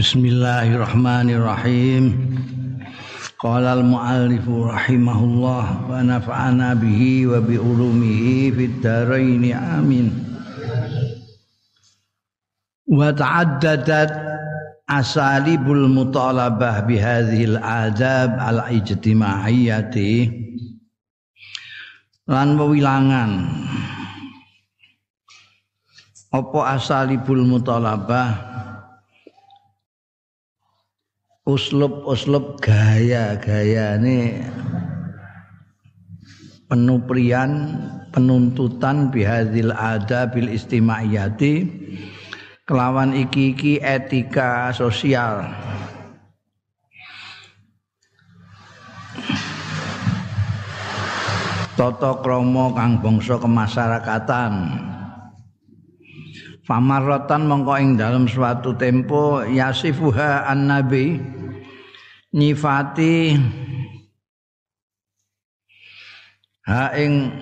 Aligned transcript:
Bismillahirrahmanirrahim. 0.00 2.16
Qala 3.36 3.76
al-muallif 3.76 4.48
rahimahullah 4.48 5.92
wa 5.92 6.00
nafa'ana 6.00 6.72
bihi 6.72 7.28
wa 7.28 7.36
bi 7.44 7.60
ulumihi 7.60 8.48
fid 8.48 8.80
dharain 8.80 9.44
amin. 9.52 10.08
Wa 12.88 13.12
ta'addadat 13.12 14.08
asalibul 14.88 15.84
mutalabah 15.92 16.80
bi 16.88 16.96
hadhil 16.96 17.60
adab 17.60 18.40
al-ijtima'iyyati 18.40 20.32
lan 22.24 22.56
wewilangan 22.56 23.52
apa 26.32 26.60
asalibul 26.72 27.44
mutalabah 27.44 28.48
uslub-uslub 31.48 32.60
gaya-gaya 32.60 33.96
ini 33.96 34.44
penuprian 36.68 37.80
penuntutan 38.12 39.08
bihadil 39.08 39.72
ada 39.72 40.28
bil 40.28 40.52
istimaiyati 40.52 41.66
kelawan 42.68 43.16
iki-iki 43.16 43.80
etika 43.80 44.70
sosial. 44.70 45.48
Toto 51.74 52.20
kromo 52.20 52.76
kang 52.76 53.00
bangsa 53.00 53.40
kemasyarakatan 53.40 54.52
Pamarrotan 56.70 57.50
mongko 57.50 57.74
ing 57.82 57.98
dalam 57.98 58.30
suatu 58.30 58.78
tempo 58.78 59.42
yasifuha 59.42 60.46
an 60.46 60.70
nabi 60.70 61.18
nyifati 62.30 63.34
ha 66.70 66.94
ing 66.94 67.34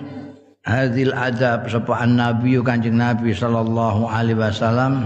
hadil 0.65 1.13
adab 1.13 1.69
sapa 1.69 2.01
an 2.01 2.17
nabi 2.17 2.57
kanjeng 2.65 2.97
nabi 2.97 3.29
sallallahu 3.29 4.09
alaihi 4.09 4.41
wasallam 4.41 5.05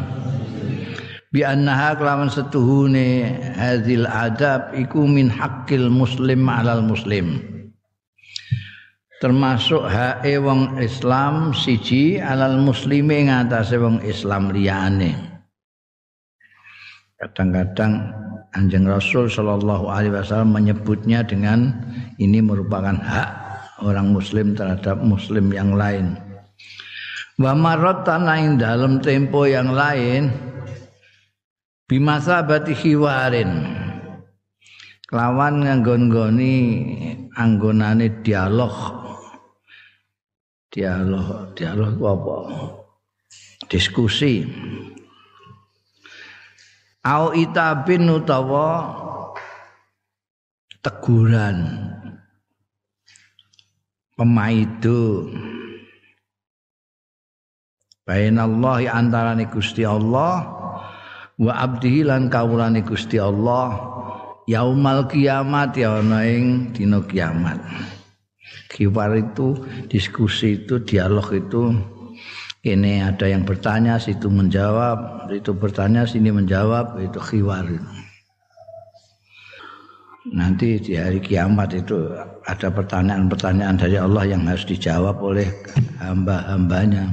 bi 1.36 1.44
annaha 1.44 1.92
kelawan 2.00 2.32
setuhune 2.32 3.28
hadil 3.60 4.08
adab 4.08 4.72
iku 4.72 5.04
min 5.04 5.28
haqqil 5.28 5.92
muslim 5.92 6.48
alal 6.48 6.80
muslim 6.80 7.53
termasuk 9.24 9.88
hae 9.88 10.36
wong 10.36 10.84
Islam 10.84 11.56
siji 11.56 12.20
alal 12.20 12.60
muslimi 12.60 13.32
ngatasé 13.32 13.80
wong 13.80 14.04
Islam 14.04 14.52
liyane. 14.52 15.16
Kadang-kadang 17.16 18.12
Anjing 18.52 18.84
Rasul 18.84 19.32
Shallallahu 19.32 19.88
Alaihi 19.88 20.12
Wasallam 20.12 20.52
menyebutnya 20.52 21.24
dengan 21.24 21.72
ini 22.20 22.44
merupakan 22.44 23.00
hak 23.00 23.30
orang 23.88 24.12
Muslim 24.12 24.60
terhadap 24.60 25.00
Muslim 25.00 25.56
yang 25.56 25.72
lain. 25.72 26.20
Wa 27.40 27.56
maratan 27.56 28.28
ing 28.28 28.60
dalam 28.60 29.00
tempo 29.00 29.48
yang 29.48 29.72
lain 29.72 30.36
bimasa 31.88 32.44
bati 32.44 32.76
hiwarin. 32.76 33.72
Kelawan 35.08 35.64
nganggon-goni 35.64 36.56
anggonane 37.40 38.20
dialog 38.20 39.03
dialog 40.74 41.54
dialog 41.54 42.02
apa? 42.02 42.38
Diskusi. 43.70 44.42
Au 47.06 47.30
itabin 47.38 48.10
utawa 48.10 48.90
teguran. 50.82 51.58
Pemaidu 54.14 55.34
bainallahi 58.06 58.86
antarane 58.86 59.50
Gusti 59.50 59.82
Allah 59.82 60.46
wa 61.34 61.54
abdihi 61.58 62.06
lan 62.06 62.30
kawulane 62.30 62.86
Gusti 62.86 63.18
Allah 63.18 63.74
yaumal 64.46 65.10
kiamat 65.10 65.74
ya 65.74 65.98
ana 65.98 66.30
ing 66.30 66.76
dina 66.78 67.02
kiamat 67.02 67.58
Kiwar 68.74 69.14
itu 69.14 69.54
diskusi 69.86 70.66
itu 70.66 70.82
dialog 70.82 71.30
itu. 71.30 71.78
Ini 72.64 73.06
ada 73.06 73.28
yang 73.28 73.46
bertanya 73.46 74.00
situ 74.00 74.32
menjawab 74.32 75.30
itu 75.30 75.52
bertanya 75.52 76.08
sini 76.08 76.32
menjawab 76.32 76.96
itu 77.04 77.20
khiwar 77.20 77.68
nanti 80.32 80.80
di 80.80 80.96
hari 80.96 81.20
kiamat 81.20 81.76
itu 81.76 82.16
ada 82.48 82.72
pertanyaan-pertanyaan 82.72 83.76
dari 83.76 84.00
Allah 84.00 84.24
yang 84.24 84.48
harus 84.48 84.64
dijawab 84.64 85.20
oleh 85.20 85.52
hamba-hambanya. 86.00 87.12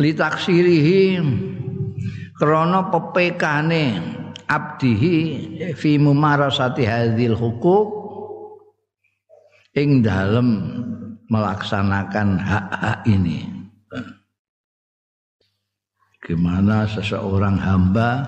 Litaksirihi 0.00 1.20
krono 2.34 2.90
pepekane 2.90 3.84
abdihi 4.48 5.16
fi 5.76 6.00
mumarasati 6.00 6.82
hadhil 6.82 7.36
hukuk 7.36 7.99
ing 9.74 10.02
dalam 10.02 10.46
melaksanakan 11.30 12.28
hak-hak 12.42 13.00
ini. 13.06 13.46
Gimana 16.20 16.84
seseorang 16.86 17.56
hamba 17.56 18.22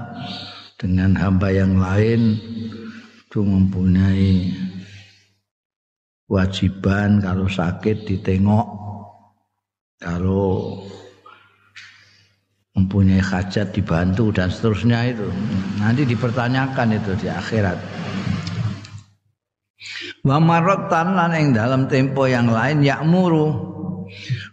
dengan 0.80 1.14
hamba 1.14 1.48
yang 1.52 1.76
lain 1.78 2.40
itu 3.22 3.40
mempunyai 3.44 4.50
kewajiban 6.26 7.20
kalau 7.20 7.46
sakit 7.46 8.08
ditengok, 8.08 8.66
kalau 10.00 10.82
mempunyai 12.72 13.20
hajat 13.20 13.76
dibantu 13.76 14.32
dan 14.32 14.48
seterusnya 14.48 15.12
itu. 15.12 15.28
Nanti 15.76 16.08
dipertanyakan 16.08 16.96
itu 16.96 17.12
di 17.20 17.28
akhirat. 17.28 17.76
Wa 20.22 20.38
maratan 20.38 21.18
lan 21.18 21.34
ing 21.34 21.50
dalam 21.50 21.90
tempo 21.90 22.30
yang 22.30 22.46
lain 22.46 22.86
yakmuru 22.86 23.58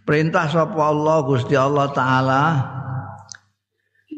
perintah 0.02 0.50
sapa 0.50 0.82
Allah 0.82 1.22
Gusti 1.22 1.54
Allah 1.54 1.94
taala 1.94 2.44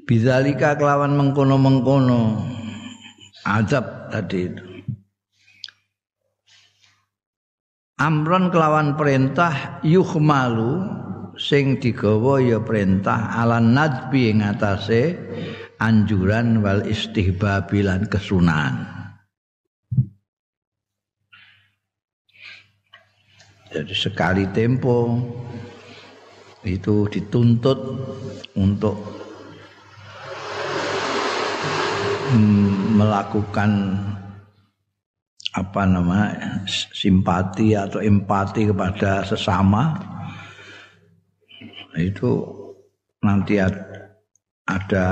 bidzalika 0.07 0.79
kelawan 0.79 1.15
mengkono-mengkono. 1.19 2.39
Azab 3.41 4.13
tadi 4.13 4.39
itu. 4.47 4.63
Amron 7.97 8.49
kelawan 8.49 8.95
perintah 8.95 9.81
yuhmalu 9.83 10.87
sing 11.37 11.77
digawa 11.81 12.41
ya 12.41 12.61
perintah 12.61 13.33
ala 13.33 13.57
nadbi 13.57 14.29
ing 14.29 14.45
atase 14.45 15.17
anjuran 15.81 16.61
wal 16.61 16.85
istihbabilan 16.85 18.09
kesunahan 18.09 19.00
Jadi 23.71 23.95
sekali 23.95 24.43
tempo 24.51 25.15
itu 26.67 27.07
dituntut 27.07 27.79
untuk 28.59 28.99
melakukan 32.99 33.95
apa 35.51 35.81
nama 35.83 36.31
simpati 36.67 37.75
atau 37.75 37.99
empati 37.99 38.71
kepada 38.71 39.23
sesama 39.23 39.99
itu 41.99 42.43
nanti 43.19 43.59
ada 43.59 45.05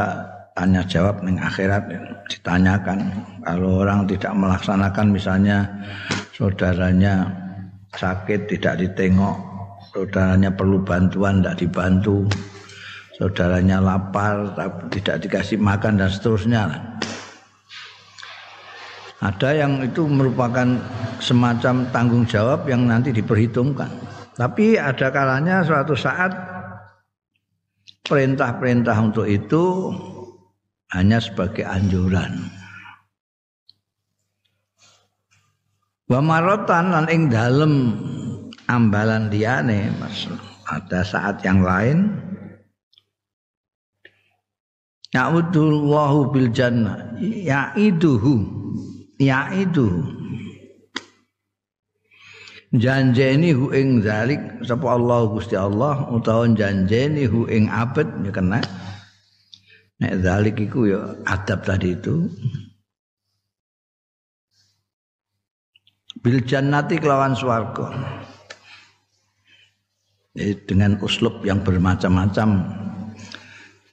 tanya 0.56 0.84
jawab 0.88 1.24
ning 1.24 1.40
akhirat 1.40 1.91
ditanyakan. 2.28 3.00
Kalau 3.44 3.84
orang 3.84 4.08
tidak 4.08 4.35
melaksanakan 4.35 5.08
misalnya 5.12 5.67
saudaranya 6.35 7.28
sakit 7.96 8.50
tidak 8.52 8.86
ditengok, 8.86 9.38
saudaranya 9.94 10.53
perlu 10.53 10.82
bantuan 10.86 11.41
tidak 11.41 11.58
dibantu, 11.66 12.28
saudaranya 13.18 13.82
lapar 13.82 14.53
tidak 14.94 15.26
dikasih 15.26 15.58
makan 15.58 15.97
dan 15.97 16.09
seterusnya. 16.12 16.64
Ada 19.20 19.52
yang 19.52 19.84
itu 19.84 20.08
merupakan 20.08 20.80
semacam 21.20 21.84
tanggung 21.91 22.24
jawab 22.24 22.64
yang 22.72 22.88
nanti 22.88 23.12
diperhitungkan. 23.12 23.91
Tapi 24.40 24.80
ada 24.80 25.12
kalanya 25.12 25.59
suatu 25.59 25.91
saat 25.91 26.32
perintah-perintah 28.08 28.96
untuk 28.96 29.28
itu 29.28 29.91
hanya 30.96 31.20
sebagai 31.20 31.68
anjuran. 31.68 32.59
Wa 36.09 36.20
marotan 36.26 36.90
lan 36.90 37.06
ing 37.14 37.29
dalem 37.29 37.94
ambalan 38.66 39.29
liyane 39.29 39.94
Mas. 40.02 40.26
Ada 40.70 41.02
saat 41.02 41.41
yang 41.46 41.61
lain 41.66 42.09
Ya'udullahu 45.09 46.29
bil 46.29 46.50
jannah. 46.53 47.17
Ya'iduhu. 47.22 48.46
Ya'iduhu. 49.17 50.02
Janjeni 52.70 53.50
hu 53.50 53.73
ing 53.73 54.05
zalik 54.05 54.62
sapa 54.62 54.94
Allah 54.94 55.26
Gusti 55.34 55.58
Allah 55.58 56.05
utawa 56.14 56.46
janjeni 56.53 57.26
hu 57.26 57.50
ing 57.50 57.66
abet 57.66 58.05
ya 58.22 58.29
kena. 58.29 58.62
Nek 59.97 60.14
zalik 60.22 60.62
iku 60.62 60.85
ya 60.85 61.17
adab 61.26 61.66
tadi 61.66 61.97
itu. 61.97 62.29
Bil 66.19 66.43
jannati 66.43 66.99
kelawan 66.99 67.31
swarga. 67.31 67.87
dengan 70.39 70.95
uslub 71.03 71.43
yang 71.43 71.59
bermacam-macam. 71.59 72.63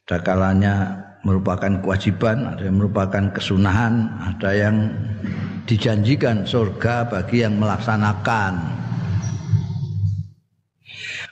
Dakalanya 0.07 1.03
merupakan 1.27 1.83
kewajiban, 1.83 2.55
ada 2.55 2.71
yang 2.71 2.79
merupakan 2.79 3.35
kesunahan, 3.35 4.07
ada 4.23 4.55
yang 4.55 4.95
dijanjikan 5.67 6.47
surga 6.47 7.11
bagi 7.11 7.43
yang 7.43 7.59
melaksanakan. 7.59 8.55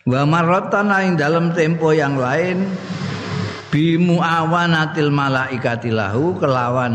Wa 0.05 0.26
marratan 0.26 0.91
ing 0.99 1.14
dalam 1.14 1.55
tempo 1.55 1.94
yang 1.94 2.19
lain 2.19 2.67
bimu 3.70 4.20
awanatil 4.20 5.08
malaikati 5.14 5.94
lahu 5.94 6.37
kelawan 6.37 6.94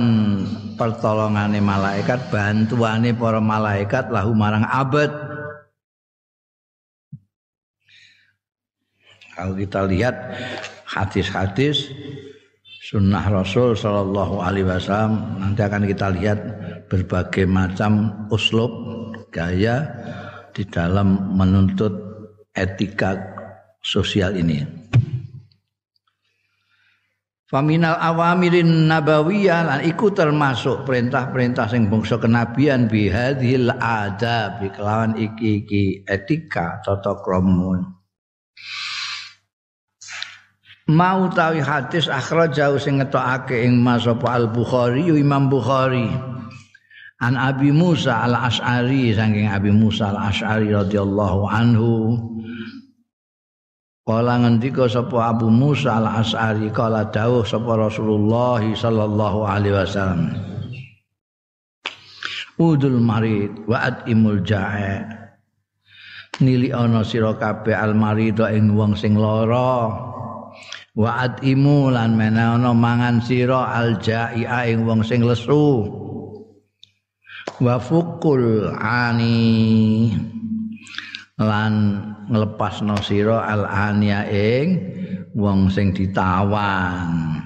pertolongane 0.80 1.60
malaikat 1.60 2.32
bantuane 2.32 3.12
para 3.12 3.44
malaikat 3.44 4.08
lahu 4.08 4.32
marang 4.32 4.64
abad 4.64 5.12
kalau 9.36 9.54
kita 9.60 9.84
lihat 9.84 10.16
hadis-hadis 10.88 11.92
sunnah 12.90 13.28
Rasul 13.28 13.76
Shallallahu 13.76 14.40
Alaihi 14.40 14.66
Wasallam 14.66 15.44
nanti 15.44 15.62
akan 15.62 15.84
kita 15.84 16.08
lihat 16.16 16.40
berbagai 16.88 17.44
macam 17.46 18.26
uslub 18.32 18.72
gaya 19.30 19.86
di 20.56 20.66
dalam 20.66 21.38
menuntut 21.38 21.94
etika 22.58 23.14
sosial 23.86 24.34
ini. 24.36 24.79
Faminal 27.50 27.98
awamirin 27.98 28.86
nabawiyah 28.86 29.66
lan 29.66 29.80
iku 29.82 30.14
termasuk 30.14 30.86
perintah-perintah 30.86 31.66
sing 31.66 31.90
bangsa 31.90 32.22
kenabian 32.22 32.86
bi 32.86 33.10
hadhil 33.10 33.74
adab 33.74 34.62
kelawan 34.70 35.18
iki-iki 35.18 36.06
etika 36.06 36.78
tata 36.86 37.18
krama 37.26 37.82
mau 40.90 41.30
tawi 41.30 41.62
hadis 41.62 42.10
jauh 42.54 42.82
sing 42.82 42.98
ngetokake 42.98 43.62
ing 43.62 43.78
Mas 43.78 44.10
Al 44.10 44.50
Bukhari 44.50 45.06
Imam 45.06 45.46
Bukhari. 45.46 46.10
An 47.20 47.36
Abi 47.36 47.70
Musa 47.76 48.26
Al 48.26 48.34
Ash'ari 48.34 49.12
saking 49.12 49.52
Abi 49.52 49.70
Musa 49.76 50.10
Al 50.10 50.32
Ash'ari 50.32 50.72
radhiyallahu 50.72 51.46
anhu 51.52 52.16
Kala 54.10 54.42
ngendika 54.42 54.90
sapa 54.90 55.30
Abu 55.30 55.54
Musa 55.54 56.02
Al 56.02 56.10
Ash'ari 56.10 56.74
kala 56.74 57.14
dawuh 57.14 57.46
sapa 57.46 57.78
Rasulullah 57.78 58.58
sallallahu 58.58 59.46
alaihi 59.46 59.78
wasallam. 59.78 60.34
Udul 62.58 62.98
marid 62.98 63.70
wa 63.70 63.86
imul 64.10 64.42
jae 64.42 65.06
nili 66.42 66.74
ana 66.74 67.06
sira 67.06 67.38
kabeh 67.38 67.78
al 67.78 67.94
marid 67.94 68.42
ing 68.50 68.74
wong 68.74 68.98
sing 68.98 69.14
lara. 69.14 69.94
Wa 70.98 71.30
atimu 71.30 71.94
lan 71.94 72.18
menawa 72.18 72.74
mangan 72.74 73.22
sira 73.22 73.78
aljai'a 73.78 74.74
ing 74.74 74.90
wong 74.90 75.06
sing 75.06 75.22
lesu. 75.22 75.86
Wa 77.62 77.78
fukul 77.78 78.74
ani 78.74 80.18
lan 81.40 81.74
nglepasno 82.28 83.00
sira 83.00 83.48
al 83.48 83.64
ania 83.64 84.28
ing 84.28 84.68
wong 85.34 85.72
sing 85.72 85.96
ditawan 85.96 87.40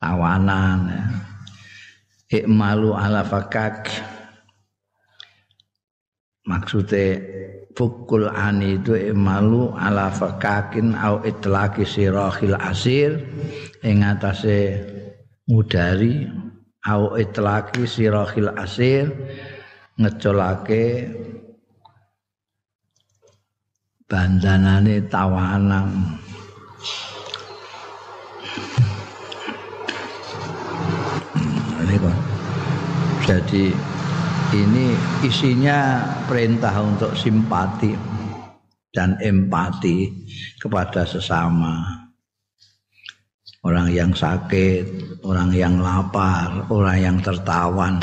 tawanan. 0.00 0.88
Ikmalu 2.30 2.96
ala 2.96 3.22
fakak. 3.22 3.90
Maksudnya 6.48 7.20
fukul 7.76 8.26
ani 8.26 8.80
itu 8.80 8.96
malu 9.14 9.70
ala 9.76 10.10
fakakin 10.10 10.96
au 10.96 11.22
itlaki 11.22 11.84
sirahil 11.84 12.56
asir. 12.58 13.22
Ing 13.84 14.02
atase 14.02 14.80
ngudari 15.46 16.26
au 16.88 17.14
itlaki 17.14 17.84
sirahil 17.84 18.50
asir. 18.56 19.10
Ngecolake 20.00 21.12
bandanane 24.10 25.06
tawanan. 25.06 26.18
Jadi 33.30 33.70
ini 34.58 34.90
isinya 35.22 36.02
perintah 36.26 36.74
untuk 36.82 37.14
simpati 37.14 37.94
dan 38.90 39.14
empati 39.22 40.10
kepada 40.58 41.06
sesama. 41.06 41.78
Orang 43.62 43.94
yang 43.94 44.10
sakit, 44.10 45.22
orang 45.22 45.54
yang 45.54 45.78
lapar, 45.78 46.66
orang 46.74 46.98
yang 46.98 47.16
tertawan, 47.22 48.02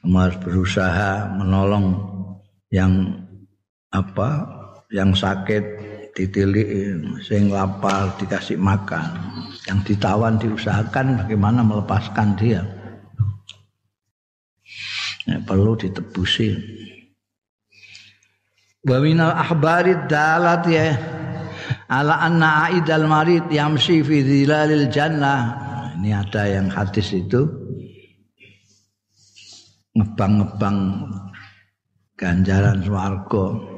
harus 0.00 0.38
berusaha 0.40 1.28
menolong 1.36 2.00
yang 2.72 3.20
apa, 3.92 4.55
yang 4.90 5.10
sakit 5.14 5.62
ditilik, 6.14 6.68
sing 7.26 7.52
lapar 7.52 8.14
dikasih 8.16 8.56
makan, 8.56 9.04
yang 9.68 9.82
ditawan 9.84 10.38
diusahakan 10.40 11.26
bagaimana 11.26 11.60
melepaskan 11.60 12.38
dia. 12.38 12.62
Ya, 15.26 15.42
perlu 15.42 15.74
ditebusi. 15.74 16.54
Wa 18.86 19.02
minal 19.02 19.34
ahbari 19.34 19.98
dalat 20.06 20.62
ya. 20.70 20.94
Ala 21.90 22.22
anna 22.22 22.70
aidal 22.70 23.10
marid 23.10 23.50
yamshi 23.50 24.06
fi 24.06 24.22
dhilalil 24.22 24.86
jannah. 24.86 25.66
Ini 25.98 26.14
ada 26.14 26.46
yang 26.46 26.70
hadis 26.70 27.10
itu. 27.10 27.42
Ngebang-ngebang 29.98 31.08
ganjaran 32.14 32.84
swarga 32.86 33.75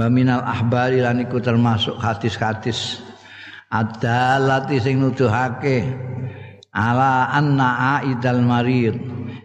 wa 0.00 0.08
minal 0.08 0.40
ahbari 0.40 1.04
lan 1.04 1.20
iku 1.20 1.44
termasuk 1.44 2.00
hadis-hadis 2.00 3.04
adalati 3.68 4.80
sing 4.80 4.96
nuduhake 4.96 5.84
ala 6.72 7.28
anna 7.28 8.00
aidal 8.00 8.40
marid 8.40 8.96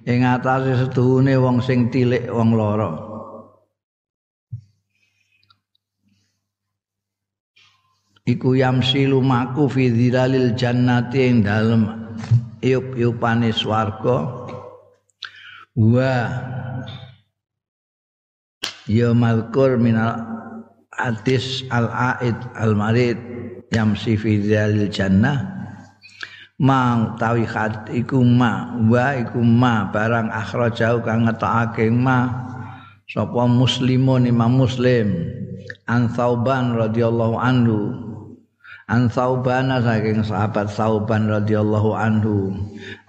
ing 0.08 0.24
atase 0.24 0.80
setuhune 0.80 1.36
wong 1.36 1.60
sing 1.60 1.92
tilik 1.92 2.24
wong 2.32 2.56
lara. 2.56 3.04
Iku 8.26 8.58
yamsi 8.58 9.06
lumaku 9.06 9.70
fi 9.70 9.92
dhilalil 9.92 10.58
jannati 10.58 11.20
ing 11.30 11.46
dalem 11.46 11.84
iup-iupane 12.64 13.54
swarga. 13.54 14.50
Wa 15.78 16.14
ya 18.86 19.14
malkur 19.14 19.82
minal 19.82 20.22
hadis 20.94 21.66
al-aid 21.74 22.38
al-marid 22.56 23.18
yamsi 23.74 24.16
fi 24.16 24.40
dhilalil 24.40 24.90
jannah. 24.90 25.54
Ma 26.56 27.12
tawi 27.20 27.44
khat 27.44 27.92
iku 27.92 28.24
ma 28.24 28.80
wa 28.88 29.12
iku 29.20 29.44
ma 29.44 29.92
barang 29.92 30.32
akhrajau 30.32 31.04
kang 31.04 31.28
ngetokake 31.28 31.92
ma. 31.92 32.32
Sapa 33.06 33.46
muslimun 33.46 34.26
imam 34.26 34.66
muslim 34.66 35.14
an 35.86 36.10
sauban 36.16 36.74
radhiyallahu 36.80 37.36
anhu. 37.38 37.94
An 38.88 39.10
sauban 39.10 39.74
saking 39.82 40.24
sahabat 40.24 40.72
sauban 40.72 41.28
radhiyallahu 41.28 41.92
anhu. 41.92 42.56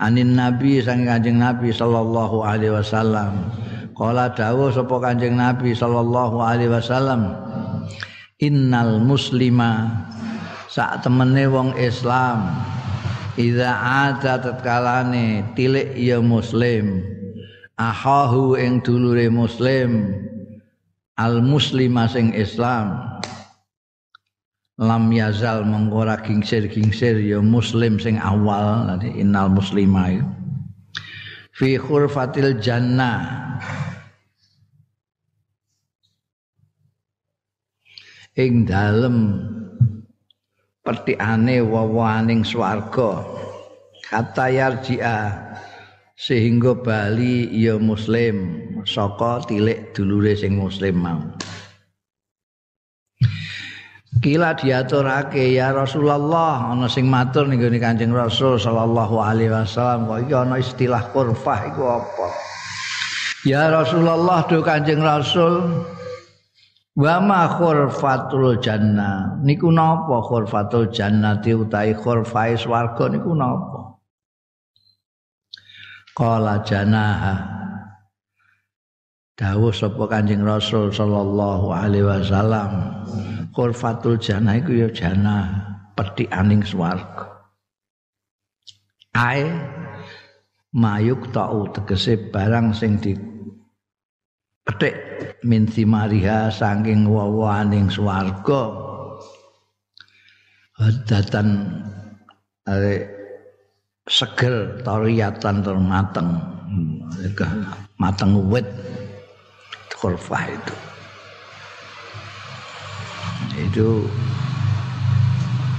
Anin 0.03 0.35
nabi 0.35 0.83
saking 0.83 1.07
kanjeng 1.07 1.39
nabi 1.39 1.71
sallallahu 1.71 2.43
alaihi 2.43 2.75
wasallam 2.75 3.47
kala 3.97 4.29
dawuh 4.31 4.71
sapa 4.71 5.01
kanjeng 5.01 5.41
nabi 5.41 5.73
sallallahu 5.73 6.39
alaihi 6.39 6.71
wasallam 6.71 7.33
innal 8.39 9.01
muslima 9.01 9.89
sak 10.69 11.01
temene 11.01 11.49
wong 11.49 11.73
islam 11.81 12.53
Iza 13.37 13.69
ada 14.09 14.41
tetkalane 14.41 15.45
tilik 15.53 15.93
ya 15.93 16.25
muslim 16.25 17.05
ahahu 17.77 18.57
ing 18.57 18.81
dulure 18.81 19.29
muslim 19.29 20.09
al 21.21 21.45
muslima 21.45 22.09
sing 22.09 22.33
Islam 22.33 22.97
lam 24.81 25.13
yazal 25.13 25.69
mengora 25.69 26.17
gingsir-gingsir 26.25 27.21
ya 27.21 27.45
muslim 27.45 28.01
sing 28.01 28.17
awal. 28.21 28.89
Innal 29.05 29.53
muslimah 29.53 30.17
fi 31.53 31.77
khurfatil 31.77 32.57
jannah 32.57 33.21
ing 38.37 38.69
dalem 38.69 39.41
petikane 40.85 41.65
wawaning 41.65 42.45
swarga. 42.45 43.25
Kata 44.07 44.53
yarji'a 44.53 45.19
sehingga 46.15 46.79
bali 46.79 47.51
ya 47.51 47.75
muslim 47.81 48.63
saka 48.87 49.43
tilik 49.51 49.91
dulure 49.97 50.37
sing 50.39 50.61
muslim 50.61 50.95
mau. 51.03 51.21
Kila 54.17 54.57
diaturake 54.57 55.53
ya 55.53 55.77
Rasulullah 55.77 56.73
ana 56.73 56.89
sing 56.89 57.05
matur 57.05 57.45
ning 57.53 57.61
Kanjeng 57.61 58.17
Rasul 58.17 58.57
sallallahu 58.57 59.21
alaihi 59.21 59.53
wasallam 59.53 60.09
kok 60.09 60.19
iki 60.25 60.33
ana 60.33 60.57
istilah 60.57 61.03
kurfah 61.13 61.69
iku 61.69 62.01
apa? 62.01 62.27
Ya 63.45 63.69
Rasulullah 63.69 64.41
do 64.49 64.65
Kanjeng 64.65 65.05
Rasul 65.05 65.85
Wa 66.97 67.21
ma 67.21 67.45
khurfatul 67.45 68.57
jannah 68.57 69.37
niku 69.45 69.69
napa 69.69 70.25
khurfatul 70.25 70.89
jannati 70.89 71.53
utahe 71.53 71.93
khurfai 71.93 72.57
swarga 72.57 73.13
niku 73.13 73.37
napa? 73.37 74.01
Qala 76.17 76.65
janaha. 76.65 77.37
Dawuh 79.37 79.69
sapa 79.77 80.09
Kanjeng 80.09 80.41
Rasul 80.41 80.89
sallallahu 80.89 81.69
alaihi 81.69 82.09
wasallam 82.09 82.73
Khurfatul 83.53 84.17
jannah 84.17 84.57
iku 84.57 84.73
ya 84.73 84.89
jannah 84.89 85.53
petikaning 85.93 86.65
swarga. 86.65 87.45
Ae 89.13 89.45
mayuk 90.73 91.29
tau 91.37 91.69
tegese 91.69 92.17
barang 92.33 92.73
sing 92.73 92.97
di 92.97 93.36
petik 94.67 94.95
min 95.47 95.71
simariha 95.71 96.51
saking 96.51 97.07
wawaning 97.07 97.87
swarga. 97.87 98.75
Hadatan 100.77 101.73
are 102.69 103.09
seger 104.11 104.83
tariatan 104.83 105.65
tur 105.65 105.79
mateng. 105.79 106.37
Mateng 107.97 108.51
wit. 108.51 108.67
Kurva 109.97 110.45
itu. 110.53 110.77
Itu 113.57 114.05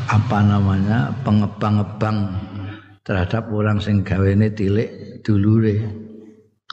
apa 0.10 0.41
namanya 0.41 1.13
pengebang-ebang 1.22 2.34
terhadap 3.06 3.46
orang 3.53 3.77
sing 3.77 4.01
gawene 4.01 4.50
tilik 4.50 5.22
dulure 5.22 5.86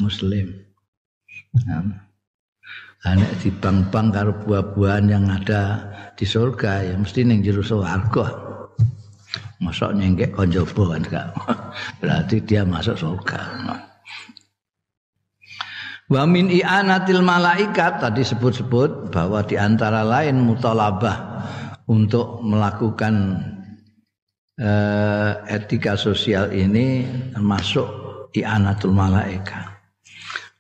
muslim 0.01 0.64
nek 3.13 3.33
dibang-bang 3.45 4.09
karo 4.09 4.33
buah-buahan 4.43 5.07
yang 5.13 5.29
ada 5.29 5.93
di 6.17 6.25
surga 6.25 6.89
ya 6.89 6.95
mesti 6.97 7.21
ning 7.21 7.45
jero 7.45 7.61
swarga. 7.61 8.43
Masuk 9.61 9.97
nyengkek 9.97 10.35
konjobo 10.35 10.93
kan. 10.93 11.31
Berarti 12.01 12.43
dia 12.43 12.65
masuk 12.65 12.97
surga. 12.97 13.41
Wa 16.05 16.29
min 16.29 16.53
i'anatil 16.53 17.25
malaikat 17.25 18.03
tadi 18.03 18.21
sebut-sebut 18.21 19.09
bahwa 19.09 19.41
di 19.41 19.57
antara 19.57 20.05
lain 20.05 20.45
mutalabah 20.45 21.17
untuk 21.89 22.45
melakukan 22.45 23.41
eh, 24.61 25.33
etika 25.49 25.97
sosial 25.97 26.53
ini 26.53 27.09
termasuk 27.33 27.89
i'anatul 28.37 28.93
malaikat. 28.93 29.74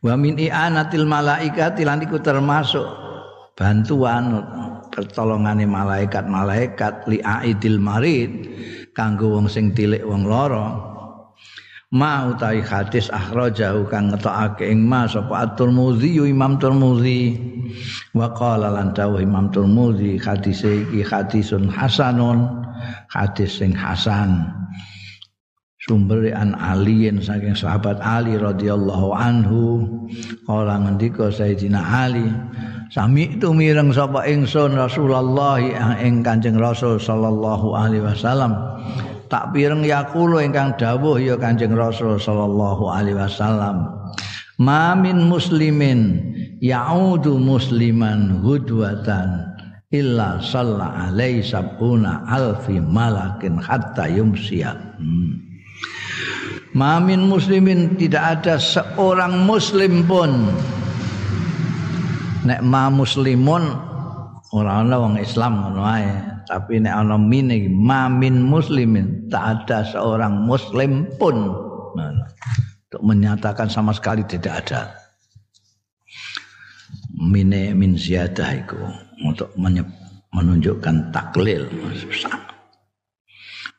Wa 0.04 0.20
min 0.20 0.37
i'anatil 0.37 1.08
malaikati 1.08 1.88
lan 1.88 2.04
iku 2.04 2.20
termasuk 2.20 2.84
bantuan 3.56 4.44
pertolongane 4.92 5.64
malaikat-malaikat 5.64 7.08
li 7.08 7.25
aidil 7.25 7.80
marid 7.80 8.30
kanggo 8.92 9.32
wong 9.32 9.49
sing 9.49 9.73
tilik 9.73 10.04
wong 10.04 10.28
lara. 10.28 10.92
Ma 11.94 12.26
utawi 12.26 12.58
hadis 12.61 13.06
akhrajahu 13.08 13.87
kang 13.87 14.11
ngetokake 14.11 14.66
ing 14.66 14.82
ma 14.82 15.06
sapa 15.06 15.46
at-Tirmidzi 15.46 16.26
Imam 16.26 16.58
Tirmidzi 16.58 17.38
wa 18.18 18.34
qala 18.34 18.75
lan 18.75 18.90
dawuh 18.92 19.23
Imam 19.23 19.49
Tirmidzi 19.54 20.18
hadis 20.18 20.66
iki 20.66 21.06
hadisun 21.06 21.70
hasanun 21.70 22.66
hadis 23.14 23.62
sing 23.62 23.70
hasan 23.70 24.50
sumber 25.84 26.24
an 26.32 26.56
aliin 26.56 27.20
saking 27.20 27.52
sahabat 27.52 28.00
Ali 28.00 28.40
radhiyallahu 28.40 29.12
anhu. 29.12 29.84
Kala 30.48 30.80
ngendika 30.80 31.28
Sayyidina 31.28 31.80
Ali 31.80 32.24
sami 32.88 33.36
itu 33.36 33.52
mireng 33.52 33.92
sapa 33.92 34.24
ingsun 34.24 34.80
Rasulullah 34.80 35.60
ing 36.00 36.24
Kanjeng 36.24 36.56
Rasul 36.56 36.96
sallallahu 36.96 37.76
alaihi 37.76 38.04
wasallam. 38.04 38.56
Tak 39.28 39.52
pireng 39.52 39.84
yakulo 39.84 40.40
ingkang 40.40 40.76
dawuh 40.80 41.20
ya 41.20 41.36
Kanjeng 41.36 41.76
Rasul 41.76 42.16
sallallahu 42.16 42.88
alaihi 42.88 43.20
wasallam. 43.20 43.92
Ma 44.62 44.94
min 44.94 45.26
muslimin 45.26 46.32
ya'udu 46.62 47.36
musliman 47.36 48.40
hudwatan 48.40 49.52
illa 49.90 50.38
salla 50.38 51.10
alaihi 51.10 51.42
sabuna 51.42 52.22
alfi 52.30 52.78
malakin 52.78 53.58
hatta 53.58 54.06
yumsiya. 54.06 54.72
Hmm. 55.02 55.43
Mamin 56.74 57.30
muslimin 57.30 57.94
tidak 57.94 58.42
ada 58.42 58.58
seorang 58.58 59.46
muslim 59.46 60.02
pun. 60.10 60.50
Nek 62.42 62.60
ma 62.66 62.90
muslimun 62.90 63.62
ora 64.50 64.82
ana 64.82 64.98
wong 64.98 65.14
Islam 65.22 65.62
ngono 65.62 65.86
ae. 65.86 66.10
Tapi 66.50 66.82
nek 66.82 66.94
ana 66.98 67.14
mine 67.14 67.70
mamin 67.70 68.42
muslimin 68.42 69.30
tak 69.30 69.70
ada 69.70 69.86
seorang 69.86 70.50
muslim 70.50 71.06
pun. 71.14 71.54
Nah, 71.94 72.10
untuk 72.90 73.02
menyatakan 73.06 73.70
sama 73.70 73.94
sekali 73.94 74.26
tidak 74.26 74.66
ada. 74.66 74.98
Mine 77.14 77.70
min 77.78 77.94
ziyadah 77.94 78.50
itu 78.50 78.82
untuk 79.22 79.54
menunjukkan 80.34 81.14
taklil 81.14 81.70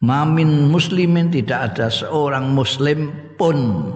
Mamin 0.05 0.69
muslimin 0.69 1.33
tidak 1.33 1.73
ada 1.73 1.89
seorang 1.89 2.53
muslim 2.53 3.09
pun. 3.41 3.89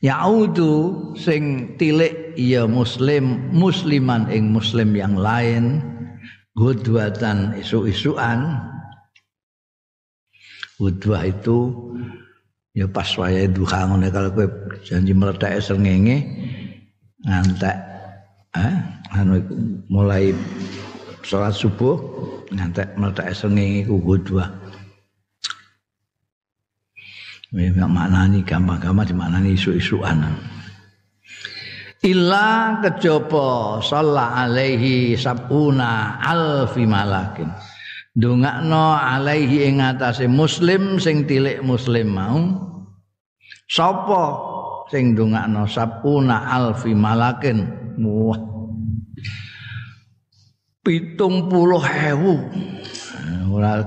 Yaudu 0.00 1.12
sing 1.14 1.76
tilik 1.76 2.32
ya 2.34 2.64
muslim 2.64 3.52
musliman 3.52 4.26
ing 4.32 4.48
muslim 4.48 4.96
yang 4.96 5.14
lain. 5.14 5.84
Gudwatan 6.56 7.60
isu-isuan. 7.60 8.56
Gudwah 10.80 11.28
itu 11.28 11.68
ya 12.72 12.88
pas 12.88 13.08
wayahe 13.20 13.52
duha 13.52 13.84
ngene 13.84 14.08
kalau 14.08 14.32
kowe 14.32 14.48
janji 14.80 15.12
meletak 15.12 15.60
srengenge 15.60 16.24
ngantek 17.28 17.76
eh 18.56 18.74
anu 19.12 19.44
mulai 19.92 20.32
sholat 21.20 21.52
subuh 21.52 22.00
ngantek 22.48 22.96
meletak 22.96 23.36
srengenge 23.36 23.84
ku 23.84 24.00
gudwah 24.00 24.61
Memang 27.52 27.92
maknani 27.92 28.40
gampang-gampang 28.48 29.12
di 29.12 29.14
maknani 29.14 29.52
isu-isuan. 29.52 30.24
Illa 32.00 32.80
kejaba 32.80 33.78
salla 33.84 34.34
alaihi 34.40 35.14
sabuna 35.14 36.16
alfi 36.18 36.88
malakin. 36.88 37.52
Dongakno 38.16 38.96
alaihi 38.96 39.68
ing 39.68 39.84
atase 39.84 40.26
muslim 40.26 40.96
sing 40.96 41.28
tilik 41.28 41.60
muslim 41.60 42.16
mau. 42.16 42.40
Sapa 43.68 44.24
sing 44.88 45.12
dongakno 45.12 45.68
sabuna 45.68 46.48
alfi 46.48 46.96
malakin. 46.96 47.68
Wah. 48.00 48.40
Pitung 50.82 51.52
puluh 51.52 51.84
hewu. 51.84 52.48
Ora 53.52 53.84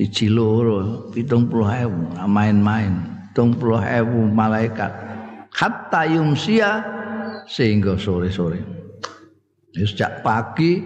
siji 0.00 0.32
loro 0.32 1.12
70.000 1.12 2.24
main-main 2.24 2.92
70.000 3.36 4.32
malaikat. 4.32 4.88
Hatta 5.52 6.08
yumsia 6.08 6.80
sehingga 7.44 8.00
sore-sore. 8.00 8.64
Sejak 9.76 10.24
pagi 10.24 10.80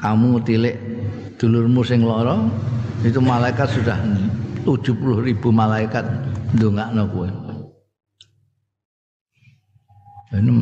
kamu 0.00 0.40
tilik 0.48 0.80
dulurmu 1.36 1.84
sing 1.84 2.00
loro 2.00 2.48
itu 3.04 3.20
malaikat 3.20 3.68
sudah 3.68 4.00
70 4.64 5.28
ribu 5.28 5.52
malaikat 5.52 6.08
ndongakno 6.56 7.04
ini 10.30 10.52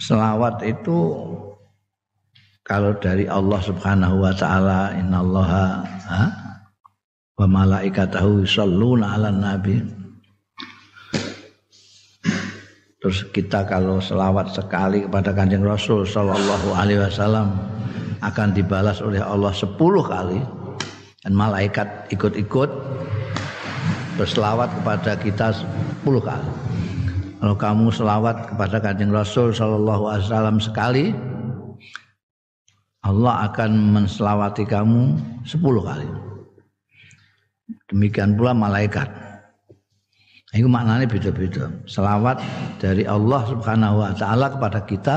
selawat 0.00 0.64
itu 0.64 0.96
kalau 2.68 2.92
dari 3.00 3.24
Allah 3.24 3.64
Subhanahu 3.64 4.28
wa 4.28 4.32
taala 4.36 4.92
innallaha 4.92 5.88
ha? 6.04 6.24
wa 7.40 7.46
malaikatahu 7.48 8.44
yusholluna 8.44 9.16
'alan 9.16 9.40
nabi 9.40 9.80
terus 13.00 13.24
kita 13.32 13.64
kalau 13.64 14.04
selawat 14.04 14.52
sekali 14.52 15.08
kepada 15.08 15.32
Kanjeng 15.32 15.64
Rasul 15.64 16.04
sallallahu 16.04 16.76
alaihi 16.76 17.00
wasallam 17.00 17.56
akan 18.20 18.52
dibalas 18.52 19.00
oleh 19.00 19.22
Allah 19.22 19.54
10 19.54 19.78
kali 20.04 20.38
dan 21.24 21.32
malaikat 21.32 21.88
ikut-ikut 22.12 22.70
berselawat 24.18 24.66
kepada 24.82 25.14
kita 25.14 25.54
10 25.54 26.02
kali. 26.18 26.50
Kalau 27.38 27.54
kamu 27.54 27.86
selawat 27.94 28.50
kepada 28.50 28.82
Kanjeng 28.82 29.14
Rasul 29.14 29.54
sallallahu 29.54 30.10
alaihi 30.10 30.26
wasallam 30.26 30.58
sekali, 30.58 31.14
Allah 33.08 33.48
akan 33.48 33.70
menselawati 33.96 34.68
kamu 34.68 35.16
10 35.48 35.56
kali. 35.64 36.08
Demikian 37.88 38.36
pula 38.36 38.52
malaikat. 38.52 39.08
Itu 40.52 40.68
maknanya 40.68 41.08
beda-beda. 41.08 41.72
Selawat 41.88 42.40
dari 42.80 43.08
Allah 43.08 43.48
Subhanahu 43.48 44.04
wa 44.04 44.12
taala 44.12 44.52
kepada 44.52 44.84
kita 44.84 45.16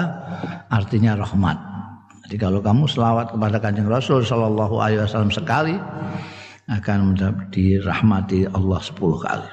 artinya 0.71 1.19
rahmat. 1.19 1.55
Jadi 2.27 2.35
kalau 2.39 2.63
kamu 2.63 2.87
selawat 2.87 3.35
kepada 3.35 3.59
Kanjeng 3.59 3.91
Rasul 3.91 4.23
sallallahu 4.23 4.79
alaihi 4.79 5.03
wasallam 5.03 5.31
sekali 5.31 5.75
akan 6.71 7.19
dirahmati 7.51 8.47
Allah 8.55 8.79
10 8.79 8.95
kali. 9.27 9.49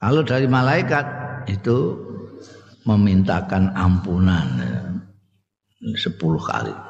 Kalau 0.00 0.24
dari 0.24 0.48
malaikat 0.48 1.04
itu 1.52 2.00
memintakan 2.88 3.76
ampunan 3.76 4.48
10 5.84 6.16
kali. 6.20 6.89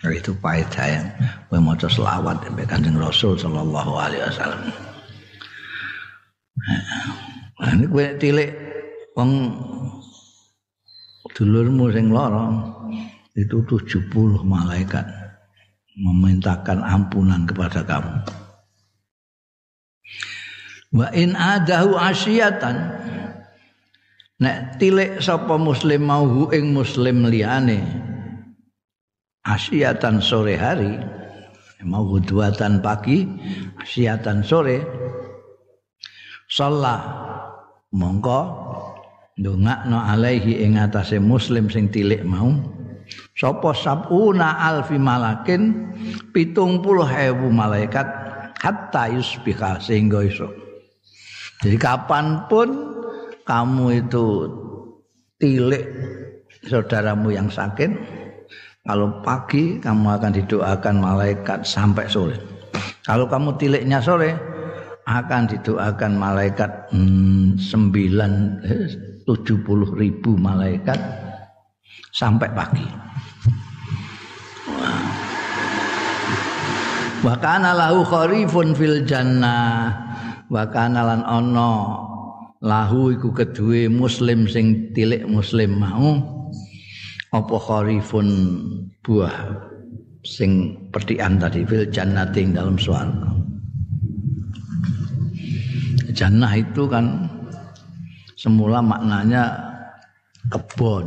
Nah, 0.00 0.12
itu 0.16 0.32
pahit 0.40 0.68
saya. 0.72 1.12
Gue 1.52 1.60
mau 1.60 1.76
selawat 1.76 2.40
sampai 2.40 2.64
kanjeng 2.64 2.96
Rasul 2.96 3.36
Sallallahu 3.36 3.92
Alaihi 4.00 4.24
Wasallam. 4.24 4.62
Nah, 7.60 7.70
ini 7.76 7.84
gue 7.84 8.06
tilik 8.16 8.50
wong 9.12 9.52
dulurmu 11.36 11.92
sing 11.92 12.08
lorong 12.08 12.72
itu 13.36 13.60
70 13.68 14.08
malaikat 14.44 15.04
memintakan 16.00 16.80
ampunan 16.80 17.44
kepada 17.44 17.84
kamu. 17.84 18.24
Wa 20.90 21.06
in 21.12 21.36
adahu 21.36 21.94
asyatan 21.94 22.76
nek 24.40 24.80
tilik 24.80 25.20
sapa 25.20 25.60
muslim 25.60 26.08
mau 26.08 26.48
ing 26.50 26.72
muslim 26.72 27.28
liyane 27.28 28.09
asyatan 29.44 30.20
sore 30.20 30.56
hari. 30.56 31.00
Mau 31.80 32.04
hudwatan 32.04 32.84
pagi 32.84 33.24
asyatan 33.80 34.44
sore. 34.44 34.84
Sholat. 36.50 37.00
Mongko. 37.96 38.40
Ndongakno 39.40 39.96
alaihi 39.96 40.60
ing 40.60 40.76
atase 40.76 41.16
muslim 41.16 41.72
sing 41.72 41.88
tilik 41.88 42.20
mau. 42.20 42.52
Sapa 43.32 43.72
sabuna 43.72 44.60
alfi 44.60 45.00
malakin 45.00 45.88
pitung 46.36 46.84
puluh 46.84 47.08
hebu 47.08 47.48
malaikat 47.48 48.04
hatta 48.60 49.08
yusbika 49.08 49.80
sehingga 49.80 50.20
iso. 50.20 50.52
Jadi 51.64 51.76
kapanpun 51.80 52.68
kamu 53.48 54.04
itu 54.04 54.26
tilik 55.40 55.88
saudaramu 56.68 57.32
yang 57.32 57.48
sakit 57.48 58.19
kalau 58.80 59.20
pagi 59.20 59.76
kamu 59.76 60.08
akan 60.16 60.32
didoakan 60.40 61.04
malaikat 61.04 61.68
sampai 61.68 62.08
sore. 62.08 62.40
Kalau 63.04 63.28
kamu 63.28 63.60
tiliknya 63.60 64.00
sore 64.00 64.32
akan 65.04 65.52
didoakan 65.52 66.16
malaikat 66.16 66.88
hmm, 66.88 67.60
sembilan 67.60 68.32
eh, 68.64 68.88
tujuh 69.28 69.60
puluh 69.68 69.92
ribu 70.00 70.32
malaikat 70.32 70.96
sampai 72.16 72.48
pagi. 72.56 72.86
Wa 77.20 77.36
kana 77.36 77.76
lahu 77.76 78.00
kharifun 78.00 78.72
fil 78.72 79.04
jannah 79.04 79.92
wa 80.48 80.64
kana 80.64 81.04
lan 81.04 81.20
ana 81.28 81.72
lahu 82.64 83.12
iku 83.12 83.28
kedue 83.28 83.92
muslim 83.92 84.48
sing 84.48 84.88
tilik 84.96 85.28
muslim 85.28 85.76
mau 85.76 86.39
apa 87.30 87.56
kharifun 87.62 88.26
buah 89.06 89.34
sing 90.26 90.76
petian 90.90 91.38
tadi 91.38 91.62
fil 91.64 91.86
jannati 91.88 92.50
dalam 92.50 92.74
swarga. 92.74 93.30
Jannah 96.10 96.52
itu 96.58 96.90
kan 96.90 97.30
semula 98.34 98.82
maknanya 98.82 99.56
kebun. 100.50 101.06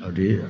Jadi 0.00 0.40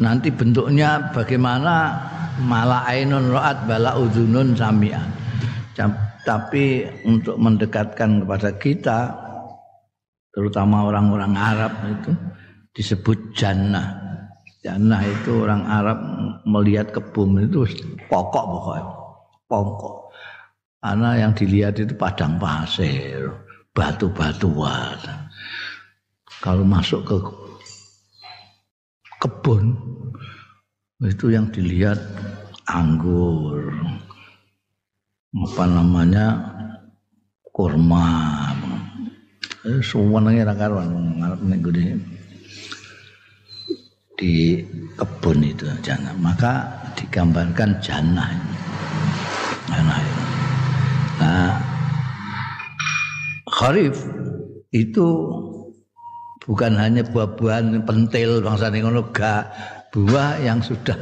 nanti 0.00 0.32
bentuknya 0.32 1.10
bagaimana 1.12 2.00
malah 2.40 2.86
ainun 2.88 3.34
ra'at 3.34 3.68
bala 3.68 3.98
udhunun 3.98 4.56
sami'an. 4.56 5.10
Tapi 6.26 6.86
untuk 7.06 7.38
mendekatkan 7.38 8.24
kepada 8.24 8.50
kita 8.58 8.98
terutama 10.36 10.84
orang-orang 10.84 11.32
Arab 11.32 11.72
itu 11.88 12.12
disebut 12.76 13.32
jannah. 13.32 14.04
Jannah 14.60 15.00
itu 15.00 15.48
orang 15.48 15.64
Arab 15.64 15.98
melihat 16.44 16.92
kebun 16.92 17.40
itu 17.48 17.64
pokok 18.12 18.44
pokoknya, 18.44 18.84
pokok. 19.48 19.96
Karena 20.84 21.10
yang 21.16 21.32
dilihat 21.32 21.80
itu 21.80 21.96
padang 21.96 22.36
pasir, 22.36 23.32
batu-batuan. 23.72 25.00
Kalau 26.44 26.68
masuk 26.68 27.00
ke 27.08 27.16
kebun 29.24 29.72
itu 31.00 31.32
yang 31.32 31.48
dilihat 31.48 31.96
anggur, 32.68 33.72
apa 35.32 35.64
namanya 35.64 36.26
kurma, 37.56 38.35
suwenenge 39.82 40.42
ra 40.46 40.54
karuan 40.54 40.88
ngarep 41.20 41.40
ning 41.42 41.60
di 44.16 44.64
kebun 44.96 45.44
itu 45.44 45.68
jannah 45.84 46.16
maka 46.16 46.72
digambarkan 46.96 47.76
jannah 47.84 48.32
jannah 49.68 50.00
nah 51.20 51.52
kharif 53.52 53.96
itu 54.72 55.06
bukan 56.44 56.72
hanya 56.76 57.02
buah-buahan 57.08 57.82
pentil 57.88 58.44
bangsa 58.44 58.68
ngono 58.70 59.10
gak. 59.10 59.48
Buah 59.96 60.36
yang 60.44 60.60
sudah 60.60 60.98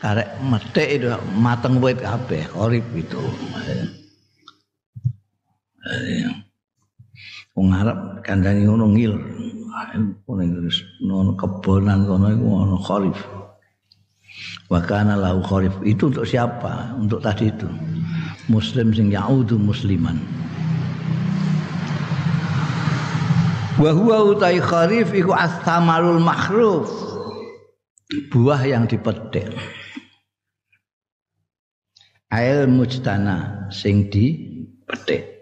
karek 0.00 0.32
metik 0.40 0.88
itu 0.96 1.12
mateng 1.36 1.76
wit 1.76 2.00
kabeh 2.00 2.48
kharif 2.48 2.84
itu 2.96 3.20
wong 7.56 7.72
Arab 7.72 8.20
kandhane 8.22 8.68
ngono 8.68 8.92
ngil. 8.92 9.14
Ngono 11.04 11.36
kebonan 11.36 12.08
kono 12.08 12.26
iku 12.32 12.46
ono 12.64 12.76
kharif 12.80 13.18
wa 14.72 14.80
kana 14.80 15.16
lahu 15.20 15.40
kharif 15.44 15.74
itu 15.84 16.08
untuk 16.08 16.24
siapa? 16.24 16.96
Untuk 16.96 17.20
tadi 17.24 17.52
itu. 17.52 17.68
Muslim 18.48 18.94
sing 18.94 19.12
yaudu 19.12 19.60
musliman. 19.60 20.16
Wa 23.76 23.92
huwa 23.92 24.32
utai 24.32 24.60
kharif 24.60 25.12
iku 25.12 25.36
astamarul 25.36 26.24
makhruf 26.24 26.88
buah 28.32 28.64
yang 28.64 28.88
dipetik. 28.88 29.52
Ail 32.32 32.64
mujtana 32.66 33.68
sing 33.68 34.08
dipetik. 34.08 35.36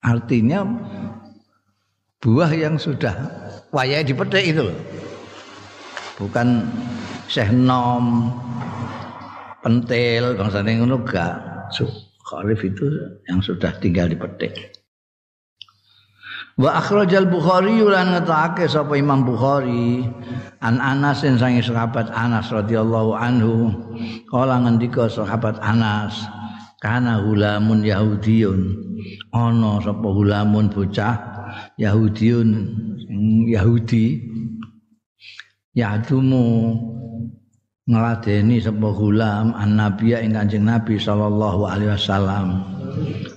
Artinya 0.00 0.64
buah 2.18 2.50
yang 2.50 2.74
sudah 2.74 3.14
wayai 3.70 4.02
dipetik 4.02 4.54
itu 4.54 4.66
loh. 4.66 4.78
Bukan 6.18 6.66
Syekh 7.30 7.54
Nom 7.54 8.34
pentil 9.62 10.34
bangsa 10.34 10.66
ngono 10.66 10.98
gak. 11.06 11.70
Kharif 12.28 12.60
itu 12.60 12.84
yang 13.24 13.40
sudah 13.40 13.72
tinggal 13.80 14.08
dipetik. 14.08 14.52
Wa 16.58 16.82
akhrajal 16.82 17.30
Bukhari 17.30 17.78
lan 17.86 18.18
ngetake 18.18 18.66
sapa 18.66 18.98
Imam 18.98 19.22
Bukhari 19.22 20.02
an 20.58 20.82
Anas 20.82 21.22
sange 21.22 21.62
sahabat 21.62 22.10
Anas 22.10 22.50
radhiyallahu 22.50 23.14
anhu 23.14 23.70
kala 24.26 24.58
ngendika 24.66 25.06
sahabat 25.06 25.56
Anas 25.62 26.18
kana 26.82 27.22
hulamun 27.22 27.86
Yahudiyun 27.86 28.74
ana 29.30 29.78
sapa 29.78 30.02
hulamun 30.10 30.66
bocah 30.66 31.37
Yahudiun 31.78 32.48
Yahudi 33.48 34.18
yadumu 35.76 36.74
ngladeni 37.88 38.60
sapa 38.60 38.88
gulam 38.92 39.56
annabiya 39.56 40.20
ing 40.20 40.36
Kanjeng 40.36 40.66
Nabi 40.68 41.00
sallallahu 41.00 41.64
alaihi 41.64 41.92
wasallam. 41.94 42.46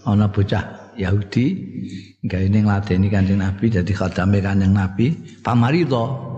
Ana 0.04 0.28
bocah 0.28 0.92
Yahudi 1.00 1.46
gawe 2.28 2.48
ning 2.52 2.68
ngladeni 2.68 3.08
Kanjeng 3.08 3.40
Nabi 3.40 3.72
dadi 3.72 3.94
khadame 3.96 4.44
Kanjeng 4.44 4.76
Nabi. 4.76 5.16
Pamarito 5.40 6.36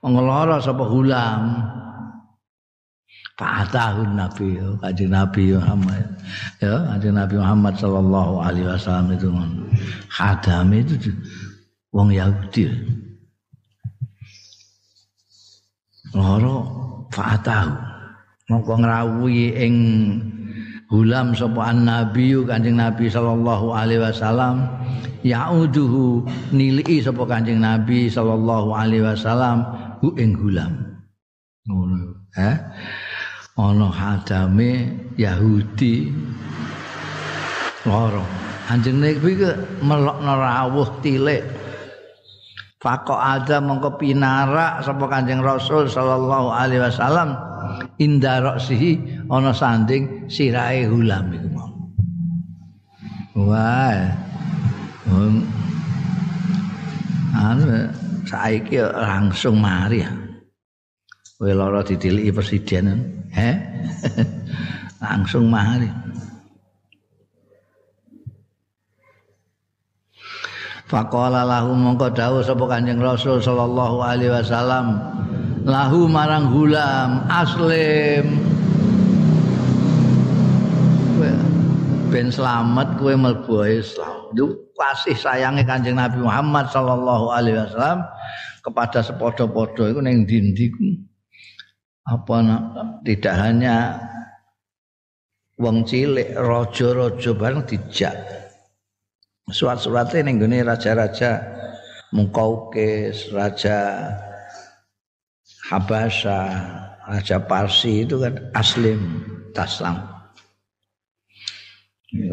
ngelora 0.00 0.56
sapa 0.64 0.84
gulam 0.88 1.40
Fatahun 3.40 4.20
Nabi, 4.20 4.60
Kanjeng 4.84 5.16
Nabi 5.16 5.56
Muhammad. 5.56 6.04
Ya, 6.60 6.76
Kanjeng 6.92 7.16
Nabi 7.16 7.34
Muhammad 7.40 7.74
sallallahu 7.80 8.32
alaihi 8.36 8.68
wasallam 8.68 9.16
itu 9.16 9.32
khadam 10.12 10.68
itu 10.76 11.08
wong 11.88 12.12
Yahudi. 12.12 12.68
Loro 16.12 16.56
fatahu. 17.08 17.72
Mongko 18.52 18.74
ngrawuhi 18.82 19.56
ing 19.56 19.74
hulam 20.92 21.32
sapa 21.32 21.72
nabi 21.72 22.36
Kanjeng 22.44 22.76
Nabi 22.76 23.08
sallallahu 23.08 23.72
alaihi 23.72 24.04
wasallam 24.04 24.68
yauduhu 25.24 26.28
nili 26.52 27.00
sapa 27.00 27.24
Kanjeng 27.24 27.64
Nabi 27.64 28.12
sallallahu 28.12 28.68
alaihi 28.76 29.06
wasallam 29.06 29.64
hu 30.04 30.12
ing 30.20 30.36
hulam. 30.36 30.76
Eh? 32.36 32.56
Ana 33.60 33.88
hadame 33.92 34.88
Yahudi 35.20 36.08
loro 37.84 38.24
anjene 38.72 39.20
kuwi 39.20 39.44
melokno 39.84 40.32
rawuh 40.40 40.88
tilik 41.04 41.44
Fako 42.80 43.12
ada 43.12 43.60
mongko 43.60 44.00
pinarak 44.00 44.80
sapa 44.80 45.04
Kanjeng 45.04 45.44
Rasul 45.44 45.84
sallallahu 45.84 46.48
alaihi 46.48 46.80
wasallam 46.80 47.36
indaroksihi 48.00 49.28
ana 49.28 49.52
sanding 49.52 50.24
sirahe 50.32 50.88
hulam 50.88 51.28
iku. 51.28 51.60
Wah. 53.36 54.00
Um, 55.12 55.44
anu 57.36 57.92
saiki 58.24 58.80
langsung 58.80 59.60
mari 59.60 60.00
ya. 60.00 60.29
Kowe 61.40 61.56
lara 61.56 61.80
ditiliki 61.80 62.36
presiden. 62.36 63.00
He? 63.32 63.56
Langsung 65.00 65.48
mahal. 65.48 65.88
Faqala 70.84 71.48
lahu 71.48 71.72
mongko 71.72 72.12
dawuh 72.12 72.44
sapa 72.44 72.68
Kanjeng 72.68 73.00
Rasul 73.00 73.40
sallallahu 73.40 74.04
alaihi 74.04 74.36
wasallam 74.36 75.00
lahu 75.64 76.04
marang 76.12 76.52
hulam 76.52 77.24
aslim 77.32 78.36
ben 82.12 82.28
selamat 82.28 83.00
kowe 83.00 83.16
mlebu 83.16 83.64
Islam. 83.64 84.28
Itu 84.36 84.60
kasih 84.76 85.16
sayangnya 85.16 85.64
Kanjeng 85.64 85.96
Nabi 85.96 86.20
Muhammad 86.20 86.68
sallallahu 86.68 87.32
alaihi 87.32 87.64
wasallam 87.64 88.04
kepada 88.60 89.00
sepodo-podo 89.00 89.88
iku 89.88 90.04
ning 90.04 90.28
ndi 90.28 90.68
apa 92.10 92.36
tidak 93.06 93.34
hanya 93.38 93.94
wong 95.62 95.86
cilik 95.86 96.34
raja-raja 96.34 97.30
bareng 97.38 97.62
dijak 97.62 98.14
surat-suratnya 99.50 100.26
ning 100.26 100.42
gone 100.42 100.58
raja-raja 100.66 101.60
Mukaukis, 102.10 103.30
raja 103.30 104.10
Habasha, 105.70 106.42
raja 107.06 107.38
Parsi 107.38 108.02
itu 108.02 108.18
kan 108.18 108.34
aslim 108.58 109.22
taslam. 109.54 110.02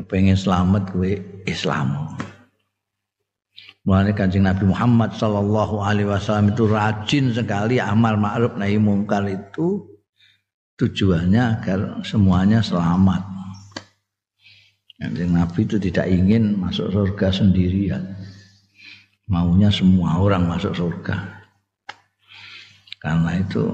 Pengen 0.10 0.34
selamat 0.34 0.90
gue 0.98 1.22
Islam. 1.46 2.18
Mulane 3.88 4.12
Kanjeng 4.12 4.44
Nabi 4.44 4.68
Muhammad 4.68 5.16
sallallahu 5.16 5.80
alaihi 5.80 6.12
wasallam 6.12 6.52
itu 6.52 6.68
rajin 6.68 7.32
sekali 7.32 7.80
amal 7.80 8.20
ma'ruf 8.20 8.60
nahi 8.60 8.76
mungkar 8.76 9.24
itu 9.32 9.80
tujuannya 10.76 11.44
agar 11.56 12.04
semuanya 12.04 12.60
selamat. 12.60 13.24
Kanjeng 15.00 15.32
Nabi 15.32 15.64
itu 15.64 15.80
tidak 15.80 16.04
ingin 16.12 16.60
masuk 16.60 16.92
surga 16.92 17.32
sendirian. 17.32 18.04
Maunya 19.32 19.72
semua 19.72 20.20
orang 20.20 20.52
masuk 20.52 20.76
surga. 20.76 21.48
Karena 23.00 23.40
itu 23.40 23.72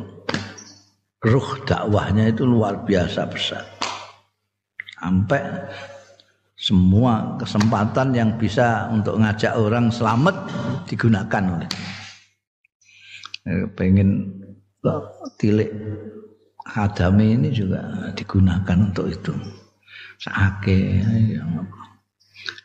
ruh 1.25 1.49
dakwahnya 1.65 2.29
itu 2.29 2.45
luar 2.45 2.85
biasa 2.85 3.25
besar. 3.33 3.65
Sampai 5.01 5.41
semua 6.63 7.35
kesempatan 7.35 8.15
yang 8.15 8.39
bisa 8.39 8.87
untuk 8.87 9.19
ngajak 9.19 9.51
orang 9.59 9.91
selamat 9.91 10.47
digunakan. 10.87 11.59
Oleh 11.59 11.69
eh, 13.51 13.67
pengen 13.75 14.31
tilik 15.35 15.67
hadami 16.63 17.35
ini 17.35 17.51
juga 17.51 17.83
digunakan 18.15 18.79
untuk 18.79 19.11
itu. 19.11 19.35
Sake 20.23 21.03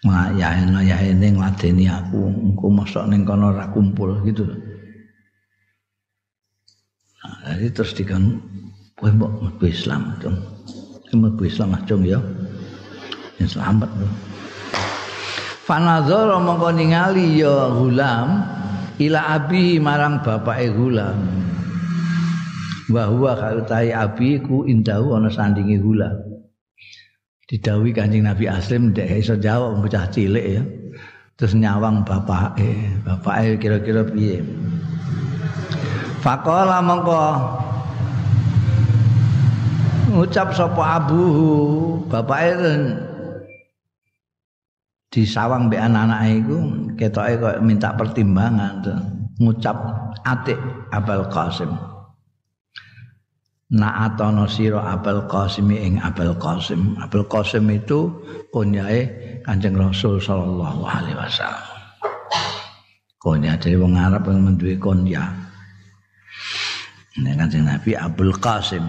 ngayahin 0.07 0.79
ngayahin 0.79 1.19
ini 1.19 1.29
ngeladeni 1.35 1.91
aku 1.91 2.31
aku 2.55 2.67
masuk 2.71 3.03
neng 3.11 3.27
kono 3.27 3.51
kumpul 3.75 4.15
gitu. 4.23 4.47
Nah, 7.19 7.59
jadi 7.59 7.67
terus 7.75 7.99
dikan 7.99 8.39
kowe 8.95 9.11
mbok 9.11 9.59
Islam 9.67 10.15
dong 10.23 10.39
mlebu 11.15 11.49
Islam 11.49 11.73
acung 11.73 12.05
ya 12.05 12.21
ya 13.39 13.47
selamat 13.47 13.91
lho 13.99 14.09
Fanazara 15.69 16.41
mongko 16.41 16.73
ningali 16.73 17.45
ya 17.45 17.69
gulam 17.73 18.41
ila 18.97 19.21
abi 19.37 19.77
marang 19.77 20.25
bapake 20.25 20.73
gulam 20.73 21.19
bahwa 22.89 23.37
kalau 23.37 23.63
tai 23.69 23.93
abi 23.93 24.41
ku 24.41 24.65
indahu 24.65 25.13
ana 25.13 25.29
sandingi 25.29 25.77
gulam 25.77 26.29
didawi 27.49 27.97
kanjeng 27.97 28.29
Nabi 28.29 28.45
Aslim 28.45 28.93
ndek 28.93 29.25
iso 29.25 29.35
jawab 29.41 29.81
bocah 29.81 30.05
cilik 30.13 30.47
ya. 30.61 30.63
Terus 31.41 31.57
nyawang 31.57 32.05
bapake 32.05 32.77
bapake 33.07 33.57
kira-kira 33.57 34.05
piye? 34.05 34.45
Faqala 36.21 36.85
mongko 36.85 37.21
ngucap 40.13 40.53
sapa 40.53 41.01
abuhu? 41.01 41.49
Bapake 42.11 42.53
di 45.09 45.25
sawang 45.25 45.73
mbek 45.73 45.81
anak-anake 45.81 46.31
iku 46.45 46.59
ketoke 47.01 47.33
kok 47.41 47.57
minta 47.65 47.97
pertimbangan 47.97 48.73
tuh. 48.85 49.01
ngucap 49.39 49.77
atik 50.27 50.59
Abul 50.91 51.27
Qasim. 51.31 51.71
Na'atono 53.69 54.49
sira 54.49 54.97
Abul 54.97 55.29
Qasim 55.31 55.71
ing 55.71 56.03
Abul 56.03 56.35
Qasim. 56.37 56.99
Abul 56.99 57.25
Qasim 57.31 57.69
itu 57.71 58.11
kunyae 58.51 59.07
Kanjeng 59.47 59.79
Rasul 59.79 60.19
sallallahu 60.19 60.83
alaihi 60.85 61.17
wasallam. 61.17 61.77
Kunyah 63.19 63.59
dari 63.59 63.77
wong 63.77 63.95
Arab 63.99 64.31
yang 64.31 64.43
menduwe 64.43 64.75
kunyah. 64.79 65.31
Ini 67.19 67.35
Kanjeng 67.39 67.67
Nabi 67.67 67.95
Abul 67.95 68.35
Qasim. 68.35 68.83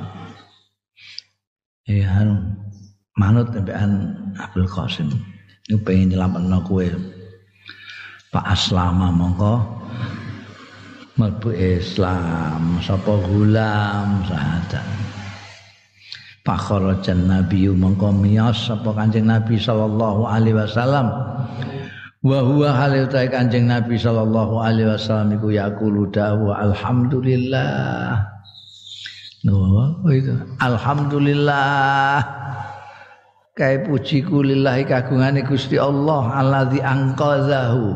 Ya, 1.90 2.22
manut 3.18 3.50
tembekan 3.52 4.16
Abul 4.38 4.66
Qasim. 4.70 5.10
Ini 5.70 5.78
pengen 5.86 6.18
nyelamatno 6.18 6.66
kowe. 6.66 6.82
Pak 8.34 8.46
Aslama 8.58 9.14
mongko 9.14 9.54
mlebu 11.14 11.54
Islam 11.54 12.82
sapa 12.82 13.22
gulam 13.30 14.26
sahadat. 14.26 14.88
Nabi 17.22 17.70
mongko 17.70 18.10
miyas 18.18 18.66
sapa 18.66 18.98
Kanjeng 18.98 19.30
Nabi 19.30 19.62
sallallahu 19.62 20.26
alaihi 20.26 20.58
wasallam. 20.58 21.14
Wa 22.26 22.40
huwa 22.42 22.74
halil 22.74 23.06
ta 23.06 23.30
Kanjeng 23.30 23.70
Nabi 23.70 23.94
sallallahu 23.94 24.58
alaihi 24.58 24.90
wasallam 24.90 25.38
iku 25.38 25.54
yaqulu 25.54 26.10
dawu 26.10 26.50
alhamdulillah. 26.50 28.26
Oh, 29.46 29.94
itu. 30.10 30.34
Alhamdulillah 30.66 32.26
kae 33.60 33.84
pujiku 33.84 34.40
lillahi 34.40 34.88
kagungane 34.88 35.44
Gusti 35.44 35.76
Allah 35.76 36.32
allazi 36.32 36.80
angqazahu 36.80 37.92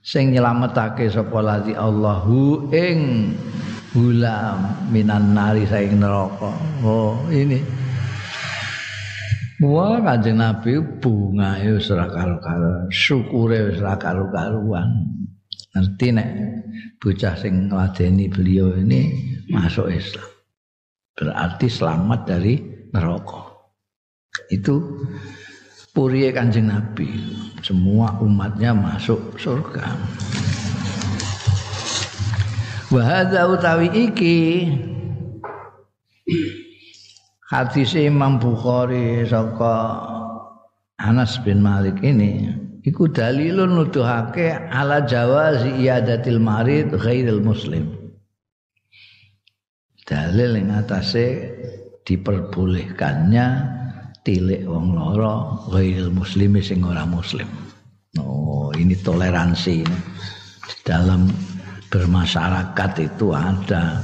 sing 0.00 0.32
nyelametake 0.32 1.12
sapa 1.12 1.44
lazi 1.44 1.76
Allahu 1.76 2.72
ing 2.72 3.28
gulam 3.92 4.88
minan 4.88 5.36
nari 5.36 5.68
saing 5.68 6.00
neraka 6.00 6.56
oh 6.80 7.20
ini 7.28 7.60
Wah 9.64 10.02
kanjeng 10.02 10.42
Nabi 10.42 10.76
bunga 10.98 11.56
wis 11.62 11.86
ora 11.88 12.10
karo-karo 12.10 12.90
syukure 12.90 13.70
wis 13.70 13.78
ora 13.80 13.94
karo-karuan 13.96 15.08
ngerti 15.72 16.10
nek 16.10 16.28
bocah 16.98 17.38
sing 17.38 17.70
ngladeni 17.70 18.26
beliau 18.28 18.74
ini 18.74 19.14
masuk 19.54 19.88
Islam. 19.94 20.26
Berarti 21.14 21.70
selamat 21.70 22.20
dari 22.26 22.54
neraka. 22.90 23.53
Itu 24.50 25.06
puriye 25.94 26.34
Kanjeng 26.34 26.68
Nabi. 26.68 27.08
Semua 27.64 28.18
umatnya 28.20 28.74
masuk 28.74 29.38
surga. 29.40 29.94
Wa 32.92 33.26
utawi 33.50 33.88
iki 33.90 34.68
hadis 37.48 37.96
Imam 37.96 38.38
Bukhari 38.38 39.26
saka 39.26 39.98
Anas 41.00 41.40
bin 41.42 41.58
Malik 41.58 41.98
ini 42.06 42.54
iku 42.84 43.08
dalilun 43.10 43.74
nuduhake 43.80 44.52
ala 44.70 45.02
jawazi 45.02 45.74
iadatil 45.80 46.38
marid 46.38 46.92
ghairil 46.94 47.40
muslim 47.42 48.14
dalil 50.04 50.54
yang 50.54 50.84
atase 50.84 51.50
diperbolehkannya 52.04 53.46
tilik 54.24 54.64
wong 54.64 54.96
loro 54.96 55.68
ghairil 55.68 56.08
muslimi 56.08 56.64
sing 56.64 56.80
ora 56.80 57.04
muslim 57.04 57.46
oh 58.16 58.72
ini 58.72 58.96
toleransi 58.96 59.84
ini. 59.84 59.98
dalam 60.84 61.28
bermasyarakat 61.92 62.92
itu 63.04 63.36
ada 63.36 64.00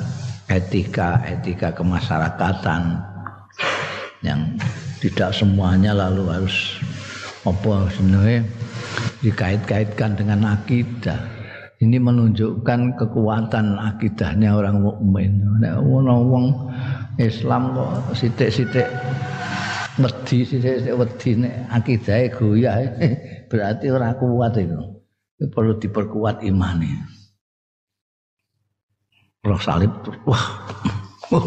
etika-etika 0.52 1.72
kemasyarakatan 1.72 3.00
yang 4.20 4.60
tidak 5.00 5.32
semuanya 5.32 5.96
lalu 5.96 6.28
harus 6.28 6.76
apa 7.48 7.88
sebenarnya 7.96 8.44
dikait-kaitkan 9.24 10.12
dengan 10.16 10.56
akidah. 10.56 11.20
Ini 11.80 11.96
menunjukkan 11.96 13.00
kekuatan 13.00 13.80
akidahnya 13.80 14.52
orang 14.52 14.84
mukmin. 14.84 15.40
Nek 15.64 15.80
wong 15.80 16.52
Islam 17.16 17.72
kok 17.72 18.12
sithik-sithik 18.12 18.84
wedi 20.00 20.42
sithik-sithik 20.48 20.96
wedi 20.96 21.30
nek 21.44 21.54
akidahe 21.70 22.26
goyah 22.32 22.76
berarti 23.50 23.86
ora 23.92 24.16
kuat 24.16 24.56
itu. 24.56 24.80
Perlu 25.40 25.80
diperkuat 25.80 26.44
imane. 26.44 26.90
Roh 29.44 29.60
salib 29.60 29.92
wah. 30.28 30.44
Wah. 31.32 31.46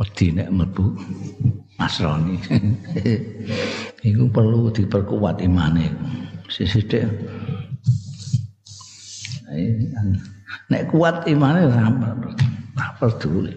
Wedi 0.00 0.32
nek 0.32 0.48
mlebu 0.48 0.84
Nasrani. 1.76 2.36
Iku 4.08 4.24
perlu 4.32 4.72
diperkuat 4.72 5.44
imane. 5.44 5.92
Sithik. 6.48 7.04
Nek 10.72 10.82
kuat 10.88 11.28
imane 11.28 11.60
ora 11.68 11.86
peduli. 12.96 13.52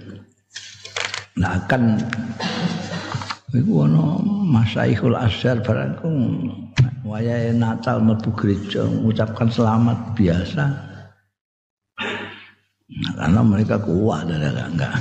Nah 1.35 1.59
kan 1.67 1.99
iku 3.53 3.85
ana 3.85 4.17
Masyaikhul 4.45 5.13
Azhar 5.13 5.61
barangku 5.61 6.09
wayahe 7.05 7.53
Natal 7.53 8.01
mlebu 8.01 8.33
gereja 8.33 8.87
mengucapkan 8.89 9.51
selamat 9.53 10.17
biasa. 10.17 10.63
Nah, 12.85 13.11
karena 13.17 13.41
mereka 13.41 13.75
kuat 13.81 14.29
ada 14.29 14.69
enggak. 14.69 14.93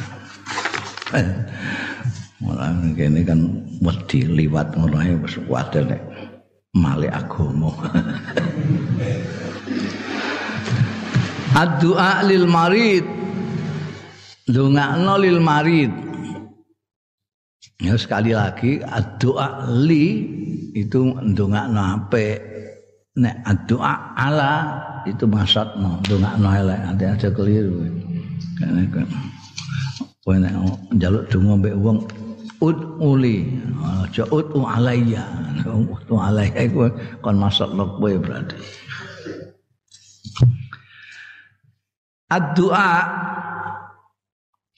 Malah 2.45 2.77
kene 2.93 3.25
kan 3.25 3.41
wedi 3.81 4.27
liwat 4.29 4.77
ngono 4.77 4.97
ae 5.01 5.17
wis 5.25 5.41
kuwatir 5.49 5.89
nek 5.89 6.03
male 6.77 7.09
agama. 7.09 7.73
Addu'a 11.55 12.27
lil 12.27 12.45
marid. 12.51 13.07
Dongakno 14.45 15.15
lil 15.23 15.41
marid. 15.41 15.93
Ya 17.83 17.99
sekali 17.99 18.31
lagi 18.31 18.79
addu'a 18.87 19.67
li 19.83 20.31
itu 20.79 21.11
ndongakno 21.19 21.81
apik. 21.99 22.39
Nek 23.19 23.47
addu'a 23.47 24.15
ala 24.15 24.53
itu 25.07 25.27
maksudno 25.27 25.99
ndongakno 26.07 26.49
elek 26.55 26.81
ada 26.95 27.29
keliru. 27.35 27.87
Kan 28.59 28.87
kan. 28.95 29.07
Kowe 30.23 30.37
nek 30.39 30.55
njaluk 30.95 31.29
donga 31.29 31.55
mbek 31.61 31.77
wong 31.83 31.99
ud 32.65 32.79
uli 33.03 33.45
aja 33.85 34.25
ud 34.33 34.49
alayya 34.57 35.21
ud 35.93 36.09
alayya 36.09 36.65
iku 36.65 36.89
kon 37.21 37.37
masuk 37.37 37.69
lo 37.77 37.85
kowe 38.01 38.13
berarti 38.17 38.57
Ad-du'a 42.33 42.91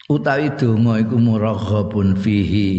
utawi 0.07 0.55
donga 0.55 1.03
iku 1.03 1.17
muraghabun 1.19 2.15
fihi. 2.15 2.71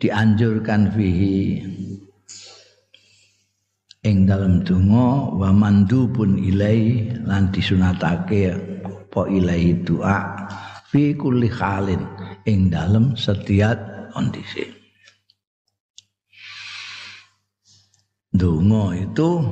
Dianjurkan 0.00 0.92
fihi. 0.96 1.60
Ing 4.00 4.24
dalam 4.24 4.64
donga 4.64 5.28
wa 5.36 5.52
mandubun 5.52 6.40
ilai 6.40 7.12
lan 7.20 7.52
disunatake 7.52 8.48
apa 8.80 9.28
ilahi 9.28 9.76
doa 9.84 10.48
fi 10.88 11.12
kulli 11.12 11.52
halin 11.52 12.00
ing 12.48 12.72
dalam 12.72 13.12
setiap 13.12 13.76
kondisi. 14.16 14.64
Donga 18.32 18.96
itu 18.96 19.44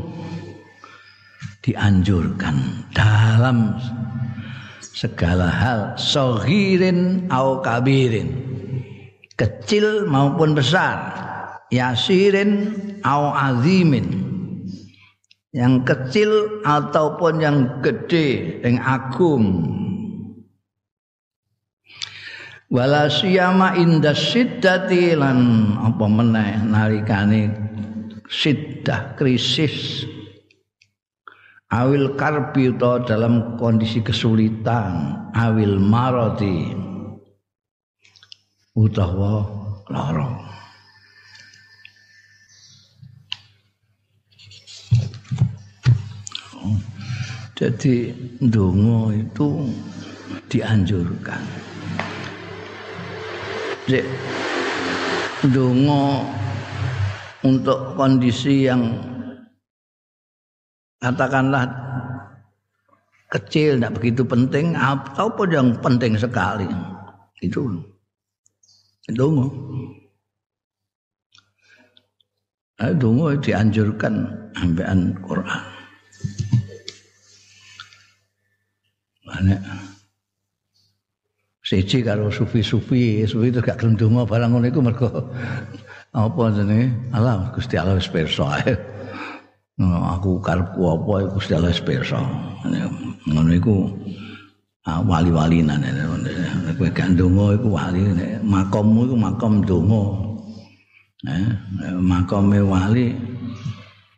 dianjurkan 1.62 2.86
dalam 2.94 3.74
segala 4.80 5.50
hal 5.50 5.80
sohirin 5.98 7.30
au 7.30 7.62
kabirin 7.62 8.30
kecil 9.38 10.06
maupun 10.10 10.58
besar 10.58 11.14
yasirin 11.70 12.74
au 13.06 13.30
azimin 13.30 14.28
yang 15.54 15.80
kecil 15.82 16.60
ataupun 16.64 17.40
yang 17.40 17.58
gede 17.80 18.60
yang 18.60 18.78
agung. 18.84 19.46
Wala 22.68 23.08
siyama 23.08 23.80
inda 23.80 24.12
siddati 24.12 25.16
lan 25.16 25.72
apa 25.80 26.04
meneh 26.04 26.68
nalikane 26.68 27.48
siddah 28.28 29.16
krisis 29.16 30.04
awil 31.68 32.16
karbi 32.16 32.72
atau 32.72 33.04
dalam 33.04 33.60
kondisi 33.60 34.00
kesulitan 34.00 35.28
awil 35.36 35.76
maroti 35.76 36.72
utawa 38.72 39.44
lorong 39.92 40.48
Jadi 47.58 48.14
dongo 48.38 49.10
itu 49.10 49.66
dianjurkan. 50.46 51.42
Jadi 53.90 54.06
dongo 55.50 56.22
untuk 57.42 57.98
kondisi 57.98 58.70
yang 58.70 58.94
katakanlah 60.98 61.64
kecil 63.28 63.76
tidak 63.78 63.94
begitu 64.00 64.22
penting 64.24 64.74
ataupun 64.74 65.48
yang 65.52 65.68
penting 65.78 66.16
sekali 66.16 66.66
itu 67.44 67.84
dongo. 69.14 69.46
Dongo 72.78 73.34
dianjurkan 73.42 74.14
ambekan 74.54 75.18
Quran. 75.26 75.62
Banyak. 79.26 79.60
Siji 81.68 82.00
karo 82.00 82.32
sufi-sufi, 82.32 83.28
sufi 83.28 83.52
itu 83.52 83.60
gak 83.60 83.82
gelem 83.82 83.98
donga 83.98 84.24
barang 84.24 84.56
ngono 84.56 84.66
iku 84.72 84.80
mergo 84.80 85.10
apa 86.16 86.42
jenenge? 86.56 87.12
Allah 87.12 87.52
Gusti 87.52 87.76
Allah 87.76 88.00
wis. 88.00 88.08
Aku 89.86 90.42
karepku 90.42 90.82
apa 90.90 91.30
Gusti 91.38 91.54
Allah 91.54 91.70
wis 91.70 91.82
pirsa. 91.82 92.18
Ngono 93.30 93.50
iku 93.54 93.86
wali-wali 95.06 95.62
nane 95.62 95.86
kowe 96.74 96.88
gak 96.90 97.14
donga 97.14 97.54
iku 97.54 97.68
wali 97.70 98.02
makommu 98.42 99.06
iku 99.06 99.16
makom 99.16 99.62
donga. 99.62 100.02
Eh, 101.26 101.50
makome 101.98 102.62
wali 102.62 103.14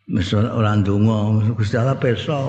wis 0.08 0.32
ora 0.32 0.76
donga 0.80 1.44
Gusti 1.52 1.76
Allah 1.76 1.96
pirsa. 2.00 2.40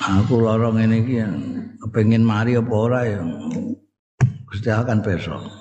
Aku 0.00 0.40
lorong 0.40 0.80
ini 0.80 0.96
iki 1.04 1.16
kepengin 1.84 2.24
mari 2.24 2.56
apa 2.56 2.72
ora 2.72 3.04
ya 3.04 3.20
Gusti 4.48 4.72
akan 4.72 5.04
besok. 5.04 5.59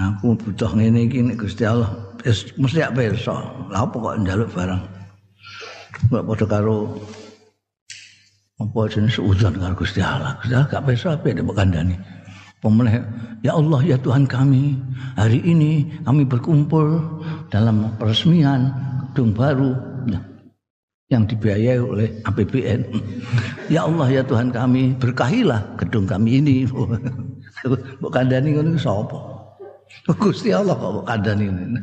Aku 0.00 0.32
butuh 0.40 0.72
ngene 0.72 1.04
iki 1.04 1.20
nek 1.20 1.36
Gusti 1.36 1.68
Allah 1.68 1.92
mesti 2.24 2.80
gak 2.80 2.96
pirsa. 2.96 3.44
Lah 3.68 3.84
apa 3.84 3.92
kok 3.92 4.16
njaluk 4.24 4.48
barang? 4.56 4.82
Kok 6.08 6.24
padha 6.24 6.46
karo 6.48 6.96
apa 8.56 8.78
jenis 8.88 9.20
uzon 9.20 9.60
karo 9.60 9.76
Gusti 9.76 10.00
Allah. 10.00 10.40
Gusti 10.40 10.56
Allah 10.56 10.68
gak 10.72 10.84
pirsa 10.88 11.12
apa 11.12 11.28
nek 11.36 11.44
kandhani. 11.52 11.96
Pemenang, 12.62 13.02
ya 13.42 13.58
Allah 13.58 13.82
ya 13.82 13.98
Tuhan 13.98 14.22
kami, 14.22 14.78
hari 15.18 15.42
ini 15.42 15.82
kami 16.06 16.22
berkumpul 16.22 17.02
dalam 17.50 17.90
peresmian 17.98 18.70
gedung 19.10 19.34
baru 19.34 19.74
nah, 20.06 20.22
yang 21.10 21.26
dibiayai 21.26 21.82
oleh 21.82 22.22
APBN. 22.22 22.86
ya 23.66 23.82
Allah 23.82 24.06
ya 24.14 24.22
Tuhan 24.22 24.54
kami, 24.54 24.94
berkahilah 24.94 25.74
gedung 25.74 26.06
kami 26.06 26.38
ini. 26.38 26.56
Mbok 27.98 28.14
kandhani 28.14 28.54
ngono 28.54 28.78
sapa? 28.78 29.31
Gusti 30.22 30.50
Allah 30.50 30.74
kok 30.74 31.06
kandhani 31.06 31.46
ngene. 31.46 31.80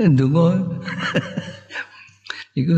Ndonga. 0.00 0.46
Iku 2.60 2.72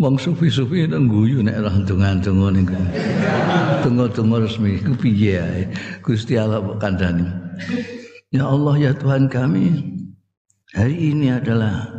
wong 0.00 0.16
sufi-sufi 0.16 0.88
nang 0.88 1.04
guyu 1.04 1.44
nek 1.44 1.60
ora 1.60 1.70
ndonga-ndonga 1.76 2.48
niku. 2.56 2.76
Donga-donga 3.84 4.48
resmi 4.48 4.80
iku 4.80 4.96
piye 4.96 5.36
ae. 5.36 5.62
Gusti 6.00 6.40
Allah 6.40 6.64
kok 6.64 6.80
kandhani. 6.80 7.28
Ya 8.32 8.48
Allah 8.48 8.74
ya 8.80 8.92
Tuhan 8.96 9.28
kami, 9.28 9.68
hari 10.72 11.12
ini 11.12 11.34
adalah 11.34 11.92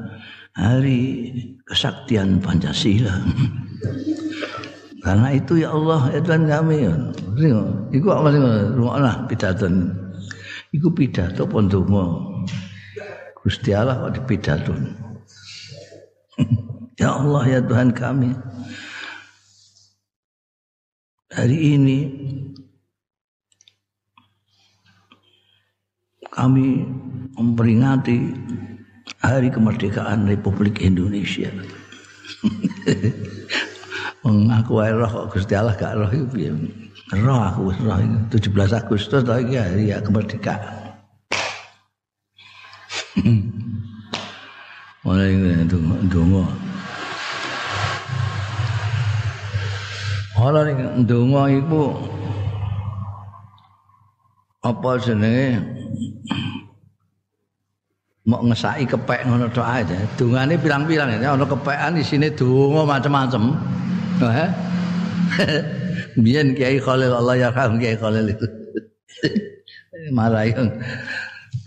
hari 0.58 1.30
kesaktian 1.70 2.42
Pancasila. 2.42 3.14
Karena 5.06 5.34
itu 5.34 5.62
ya 5.62 5.70
Allah 5.70 6.10
ya 6.14 6.22
Tuhan 6.26 6.50
kami. 6.50 6.90
Iku 7.94 8.08
apa 8.10 8.28
sih 8.34 8.42
rumahlah 8.74 9.30
pidato. 9.30 9.70
Iku 10.72 10.88
pidato 10.96 11.44
pondonga. 11.44 12.32
Gusti 13.44 13.76
Allah 13.76 14.08
kok 14.08 14.24
dipidato. 14.24 14.72
ya 17.02 17.20
Allah 17.20 17.44
ya 17.44 17.60
Tuhan 17.60 17.92
kami. 17.92 18.32
Hari 21.32 21.58
ini 21.76 21.98
kami 26.32 26.88
memperingati 27.36 28.32
hari 29.20 29.52
kemerdekaan 29.52 30.24
Republik 30.24 30.80
Indonesia. 30.80 31.52
Mengaku 34.24 34.80
roh 34.80 35.28
Gusti 35.28 35.52
Allah 35.52 35.76
gak 35.76 36.00
roh 36.00 36.08
iku 36.08 36.28
piye? 36.32 36.52
Roh 37.12 37.60
roh 37.60 38.00
17 38.32 38.72
Agustus 38.72 39.20
ta 39.28 39.36
iki 39.36 39.60
hari 39.60 39.92
ya 39.92 40.00
kemerdekaan. 40.00 40.64
Mulai 45.04 45.36
itu 45.36 45.76
ndonga. 46.08 46.48
Ora 50.40 50.64
ning 50.64 51.04
ndonga 51.04 51.52
iku 51.52 52.00
apa 54.64 54.90
jenenge 55.04 55.60
mau 58.24 58.40
ngesaki 58.40 58.88
kepek 58.88 59.28
ngono 59.28 59.52
tok 59.52 59.68
ae. 59.68 59.84
Dungane 60.16 60.56
pirang-pirang 60.56 61.20
ya 61.20 61.36
ana 61.36 61.44
kepekan 61.44 62.00
isine 62.00 62.32
donga 62.32 62.88
macam-macam. 62.88 63.60
Heh. 64.24 64.48
Biyen 66.20 66.58
Kiai 66.58 66.80
Khalil 66.82 67.14
Allah 67.16 67.48
yarham 67.48 67.80
Kiai 67.80 67.96
Khalil 67.96 68.36
itu. 68.36 68.48
Marahi 70.18 70.52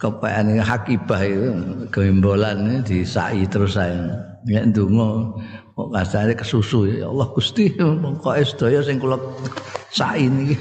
kepekan 0.01 0.59
hakibah 0.59 1.23
itu 1.25 1.55
gembolan 1.89 2.83
disai 2.85 3.47
terus 3.49 3.79
saya. 3.79 4.21
Ya 4.45 4.61
ndonga 4.61 5.41
kok 5.73 5.89
kasare 5.97 6.37
kesusu 6.37 7.01
ya 7.01 7.09
Allah 7.09 7.27
Gusti 7.33 7.73
kok 7.73 8.37
sedaya 8.45 8.85
sing 8.85 9.01
kula 9.01 9.17
sai 9.89 10.29
niki. 10.29 10.57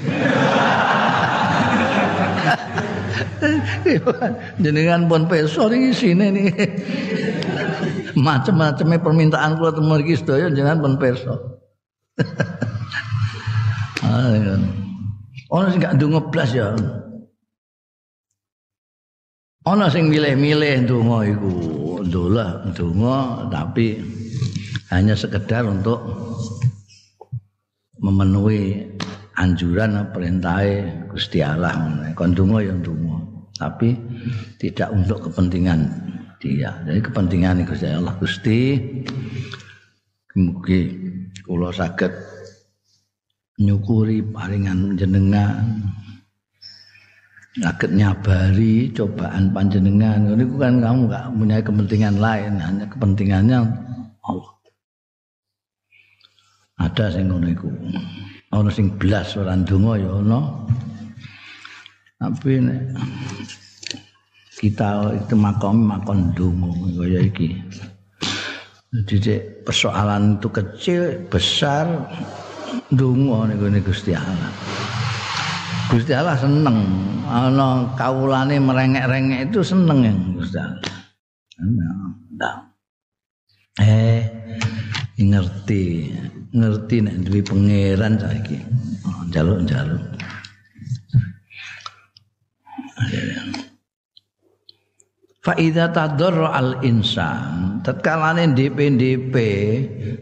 jenengan 4.64 5.04
pun 5.04 5.28
peso 5.28 5.68
iki 5.68 5.92
sine 5.92 6.32
niki. 6.32 6.64
Macem-maceme 8.14 9.02
permintaan 9.02 9.58
kula 9.60 9.74
temen 9.74 10.00
iki 10.06 10.16
sedaya 10.16 10.48
jenengan 10.48 10.80
pun 10.80 10.96
peso. 10.96 11.60
Ono 15.54 15.66
sing 15.70 15.80
gak 15.80 15.96
ndonga 15.96 16.20
blas 16.28 16.50
ya. 16.52 16.74
Ono 19.64 19.84
sing 19.88 20.12
milih-milih 20.12 20.84
ndonga 20.84 21.18
iku. 21.28 21.52
Ndolah 22.04 22.68
ndonga 22.68 23.48
tapi 23.48 23.96
hanya 24.92 25.16
sekedar 25.16 25.64
untuk 25.64 25.98
memenuhi 28.04 28.84
anjuran 29.40 30.12
perintah 30.12 30.60
Gusti 31.10 31.40
Allah 31.40 31.74
kon 32.14 32.36
donga 32.36 32.62
ya 32.62 32.74
donga 32.76 33.18
tapi 33.56 33.96
tidak 34.60 34.92
untuk 34.92 35.30
kepentingan 35.30 35.88
dia 36.38 36.76
jadi 36.84 37.00
kepentingan 37.00 37.64
Gusti 37.64 37.88
Allah 37.88 38.14
Gusti 38.20 38.58
mugi 40.36 40.80
kula 41.48 41.72
saged 41.72 42.12
nyukuri 43.58 44.22
paringan 44.22 44.98
jenengan. 44.98 45.82
Saged 47.54 47.94
nyabari 47.94 48.90
cobaan 48.90 49.54
panjenengan. 49.54 50.34
Niku 50.34 50.58
kan 50.58 50.82
kamu 50.82 51.06
gak 51.06 51.26
punya 51.38 51.56
kepentingan 51.62 52.16
lain 52.18 52.58
hanya 52.58 52.84
kepentingannya 52.90 53.58
Allah. 54.26 54.52
Ada 56.82 57.14
sing 57.14 57.30
ngono 57.30 57.46
iku. 57.46 57.70
Ana 58.50 58.70
sing 58.74 58.90
blas 58.98 59.38
ora 59.38 59.54
ndonga 59.54 59.98
ya 59.98 60.10
ana 60.10 60.40
tapi 62.24 62.56
kita 64.56 65.12
itu 65.12 65.34
makom 65.36 65.84
makon 65.84 66.32
donga 66.32 66.72
kaya 66.96 67.20
iki. 67.20 67.52
Jadi 68.94 69.42
persoalan 69.66 70.38
itu 70.38 70.48
kecil 70.48 71.02
besar 71.26 71.84
donga 72.92 73.50
niku 73.50 73.90
Gusti 73.90 74.12
Allah. 74.14 74.52
Gusti 75.92 76.12
Allah 76.14 76.36
seneng. 76.38 76.78
Ana 77.24 77.94
kawulane 77.96 78.60
merengek-rengek 78.60 79.50
itu 79.50 79.60
seneng 79.64 80.04
Gusti 80.36 80.58
Allah. 80.60 82.54
Eh 83.80 84.22
ngerti. 85.18 86.12
Ngerti 86.54 86.96
nek 87.02 87.16
duwe 87.26 87.40
pangeran 87.42 88.14
saiki. 88.20 88.58
Njaluk-njaluk 89.32 90.14
Fa 95.44 95.52
idza 95.60 95.92
tadarra 95.92 96.56
al 96.56 96.80
insan. 96.88 97.84
Tatkalane 97.84 98.56
DP-DP 98.56 99.34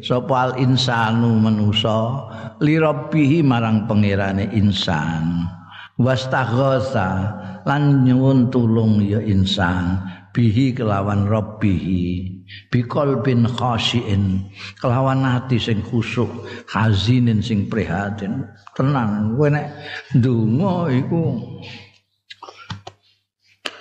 sapa 0.03 0.51
al 0.51 0.53
insanu 0.59 1.39
manusa 1.39 2.27
li 2.59 2.75
rabbihi 2.75 3.39
marang 3.47 3.87
pangerane 3.87 4.51
insan. 4.51 5.47
Wastaghosa 5.95 7.39
lan 7.63 8.03
nyuwun 8.03 8.51
tulung 8.51 8.99
ya 8.99 9.23
insan 9.23 10.03
bihi 10.35 10.75
kelawan 10.75 11.31
rabbihi 11.31 12.27
bikol 12.73 13.23
bin 13.23 13.47
khasyin 13.47 14.51
kelawan 14.83 15.23
hati 15.23 15.61
sing 15.63 15.87
khusuk 15.87 16.27
hazinin 16.67 17.39
sing 17.39 17.71
prihatin. 17.71 18.43
Tenang 18.75 19.39
kowe 19.39 19.47
nek 19.47 19.71
ndonga 20.19 20.91
iku 20.91 21.23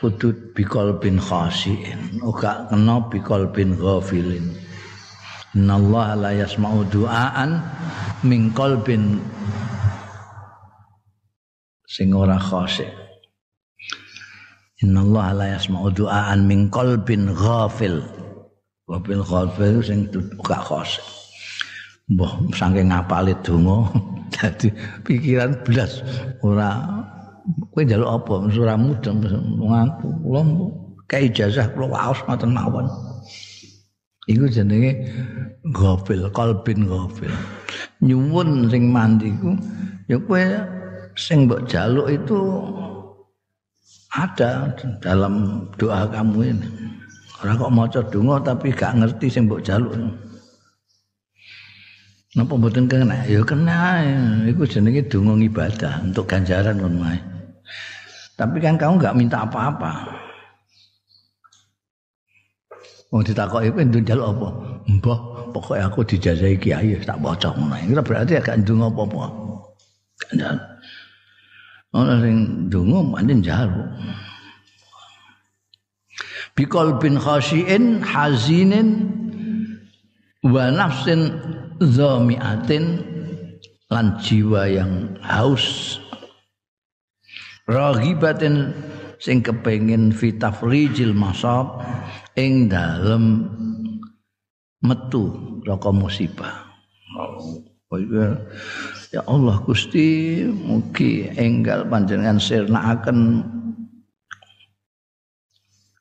kudu 0.01 0.33
bikol 0.57 0.97
bin 0.97 1.21
khasyin 1.21 2.17
ora 2.25 2.65
kena 2.73 3.05
bikol 3.05 3.53
bin 3.53 3.77
ghafilin. 3.77 4.49
Innallaha 5.53 6.17
la 6.17 6.31
yasma'u 6.33 6.89
du'aan 6.89 7.61
min 8.25 8.49
qalbin 8.57 9.21
sing 11.85 12.09
ora 12.17 12.41
khasy 12.41 12.89
innallaha 14.81 15.31
la 15.37 15.45
yasma'u 15.53 15.93
du'aan 15.93 16.49
min 16.49 16.67
qalbin 16.73 17.29
ghafil. 17.37 18.01
Wabil 18.89 19.21
khafil 19.21 19.85
sing 19.85 20.09
gak 20.41 20.61
khos. 20.65 20.97
Mbah 22.09 22.49
saking 22.57 22.89
ngapale 22.89 23.37
donga 23.45 23.87
dadi 24.33 24.67
pikiran 25.05 25.55
blas 25.63 26.01
ora 26.43 26.81
kowe 27.71 27.81
njaluk 27.81 28.09
apa 28.09 28.33
ora 28.47 28.75
mudeng 28.77 29.23
ngaku 29.57 30.07
kula 30.21 30.41
kae 31.09 31.27
ijazah 31.27 31.67
kula 31.73 31.91
waos 31.91 32.19
ngoten 32.25 32.51
mawon. 32.55 32.87
Iku 34.29 34.45
jenenge 34.47 35.11
ghafil, 35.73 36.29
kalbin 36.31 36.85
ghafil. 36.85 37.33
Nyuwun 38.05 38.69
sing 38.69 38.93
mandi 38.93 39.33
ku 39.41 39.57
ya 40.05 40.21
kowe 40.21 40.41
sing 41.17 41.49
mbok 41.49 41.65
jaluk 41.65 42.07
itu 42.07 42.39
ada 44.13 44.71
dalam 45.01 45.65
doa 45.75 46.05
kamu 46.07 46.53
ini. 46.53 46.67
Orang 47.41 47.57
kok 47.57 47.73
maca 47.73 47.99
donga 48.13 48.35
tapi 48.45 48.69
gak 48.69 49.01
ngerti 49.01 49.27
sing 49.27 49.49
mbok 49.49 49.65
jaluk. 49.65 49.97
Napa 52.31 52.53
mboten 52.55 52.87
kena? 52.87 53.27
Ya 53.27 53.43
kena. 53.43 54.05
Iku 54.47 54.63
jenenge 54.63 55.03
donga 55.09 55.35
ibadah 55.41 55.99
untuk 56.05 56.29
ganjaran 56.29 56.79
ngono 56.79 57.30
Tapi 58.41 58.57
kan 58.57 58.73
kamu 58.73 58.97
nggak 58.97 59.13
minta 59.21 59.45
apa-apa. 59.45 60.17
Wong 63.13 63.21
ditakoki 63.21 63.69
kowe 63.69 63.83
ndun 63.85 64.01
jaluk 64.01 64.33
apa? 64.33 64.47
Mbah, 64.97 65.19
pokoke 65.53 65.77
aku 65.77 66.01
dijajahi 66.09 66.57
kiai 66.57 66.97
tak 67.05 67.21
maca 67.21 67.53
ngono. 67.53 67.77
Itu 67.77 68.01
berarti 68.01 68.41
agak 68.41 68.65
ndung 68.65 68.81
apa-apa. 68.81 69.29
Ono 71.93 72.13
sing 72.17 72.35
ndonga 72.65 72.99
pancen 73.13 73.37
njaluk. 73.45 73.89
Bikol 76.57 76.97
bin 76.97 77.21
khasyin 77.21 78.01
hazinin 78.01 78.89
wa 80.41 80.73
nafsin 80.73 81.29
zamiatin 81.77 83.05
lan 83.93 84.17
jiwa 84.17 84.65
yang 84.65 85.13
haus 85.21 85.99
ragibatin 87.71 88.75
sing 89.21 89.39
kepengin 89.39 90.11
fitafrijil 90.11 91.15
masab 91.15 91.79
ing 92.35 92.67
dalem 92.67 93.47
metu 94.83 95.31
saka 95.63 95.89
musibah. 95.95 96.67
Ya 99.11 99.21
Allah 99.27 99.59
Gusti 99.67 100.41
mugi 100.47 101.27
enggal 101.35 101.83
panjenengan 101.87 102.39
sirnakaken 102.39 103.43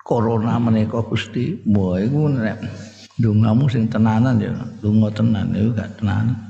corona 0.06 0.58
menika 0.62 1.02
Gusti. 1.02 1.58
Wah 1.66 1.98
iku 1.98 2.30
nek 2.30 2.62
dongamu 3.18 3.66
sing 3.66 3.90
tenanan 3.90 4.38
ya, 4.38 4.54
donga 4.78 5.10
tenan 5.10 5.50
iku 5.50 5.70
gak 5.74 5.90
tenan. 5.98 6.49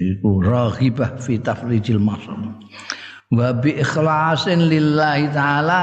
Iku 0.00 0.40
raghibah 0.40 1.20
fi 1.20 1.36
tafrijil 1.36 2.00
masam. 2.00 2.56
Wa 3.28 3.52
bi 3.52 3.76
ikhlasin 3.76 4.66
lillahi 4.72 5.28
taala 5.30 5.80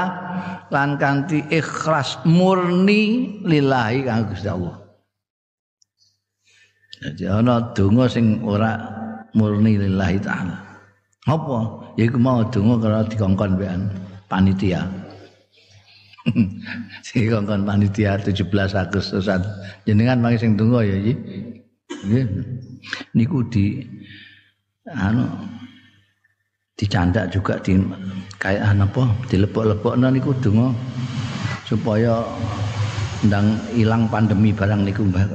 lan 0.74 0.98
kanthi 0.98 1.46
ikhlas 1.48 2.20
murni 2.26 3.38
lillahi 3.46 4.04
kang 4.04 4.26
Gusti 4.26 4.50
Allah. 4.50 4.76
Jadi 6.98 7.24
ana 7.30 7.72
donga 7.72 8.10
sing 8.10 8.42
ora 8.42 8.74
murni 9.38 9.78
lillahi 9.78 10.18
taala. 10.18 10.66
Apa? 11.30 11.58
Ya 11.94 12.10
iku 12.10 12.18
mau 12.18 12.42
donga 12.42 12.74
karo 12.82 13.06
dikongkon 13.06 13.54
mbekan 13.54 13.80
panitia. 14.26 14.82
sing 17.06 17.30
kongkon 17.30 17.64
panitia 17.64 18.18
17 18.20 18.44
Agustusan. 18.50 19.40
Jenengan 19.86 20.20
mangke 20.20 20.42
sing 20.42 20.58
donga 20.58 20.84
ya 20.84 20.98
iki. 21.00 21.47
Niku 23.14 23.42
di 23.50 23.82
anu 24.88 25.26
dicandak 26.78 27.34
juga 27.34 27.58
di 27.58 27.74
kayak 28.38 28.78
apa 28.78 29.02
dilepok-lepokno 29.26 30.06
niku 30.14 30.30
donga 30.38 30.70
supaya 31.66 32.22
ndang 33.26 33.58
ilang 33.74 34.06
pandemi 34.06 34.54
barang 34.54 34.86
niku 34.86 35.02
mbah. 35.10 35.26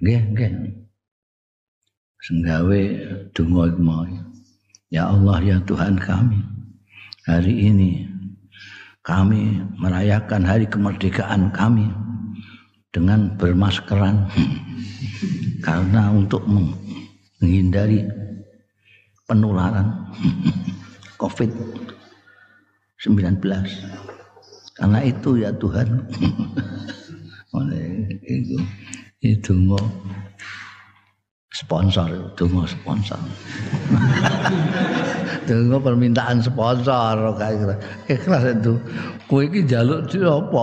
Nggih, 0.00 0.22
nggih. 0.32 0.52
Senggawe 2.24 2.82
donga 3.36 3.68
mau. 3.76 4.08
Ya 4.88 5.12
Allah 5.12 5.36
ya 5.44 5.56
Tuhan 5.68 6.00
kami. 6.00 6.40
Hari 7.28 7.54
ini 7.68 8.08
kami 9.04 9.60
merayakan 9.76 10.48
hari 10.48 10.64
kemerdekaan 10.64 11.52
kami 11.52 11.92
dengan 12.92 13.36
bermaskeran. 13.36 14.28
Karena 15.66 16.14
untuk 16.14 16.46
menghindari 16.46 18.06
penularan 19.28 19.92
COVID-19. 21.20 23.42
Karena 24.78 24.98
itu 25.02 25.36
ya 25.36 25.50
Tuhan. 25.58 26.06
Oleh 27.58 28.06
itu 28.28 28.60
itu 29.24 29.52
mau 29.56 29.80
sponsor 31.50 32.30
tunggu 32.38 32.62
sponsor. 32.70 33.18
Tunggu 35.48 35.80
permintaan 35.82 36.38
sponsor 36.38 37.34
kayak 37.34 37.54
gitu. 37.58 37.74
Ikhlas 38.14 38.44
itu 38.54 38.78
kue 39.26 39.50
ini 39.50 39.66
itu 39.66 40.22
apa 40.22 40.62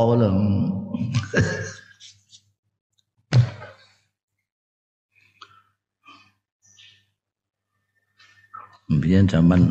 Biar 8.85 9.25
zaman 9.25 9.65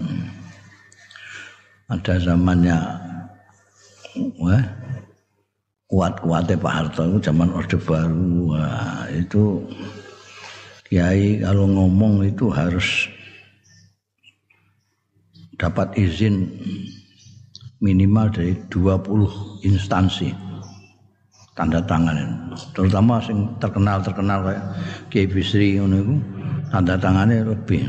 ada 1.86 2.18
zamannya 2.18 2.74
wah 4.42 4.62
kuat-kuatnya 5.86 6.58
Pak 6.58 6.72
Harto 6.74 7.02
itu 7.06 7.18
zaman 7.30 7.54
Orde 7.54 7.78
Baru. 7.78 8.50
Wah, 8.50 9.06
itu 9.14 9.62
kiai 10.90 11.38
kalau 11.38 11.70
ngomong 11.70 12.26
itu 12.26 12.50
harus 12.50 13.06
dapat 15.54 15.94
izin 15.94 16.50
minimal 17.78 18.34
dari 18.34 18.58
20 18.74 19.62
instansi. 19.62 20.34
Tanda 21.54 21.78
tangan 21.86 22.50
terutama 22.74 23.22
sing 23.22 23.46
terkenal 23.62 24.02
terkenal 24.02 24.42
kayak 24.42 24.64
Kiai 25.06 25.30
Bisri 25.30 25.78
ngono 25.78 26.18
tanda 26.74 26.98
tangannya 26.98 27.46
lebih 27.46 27.86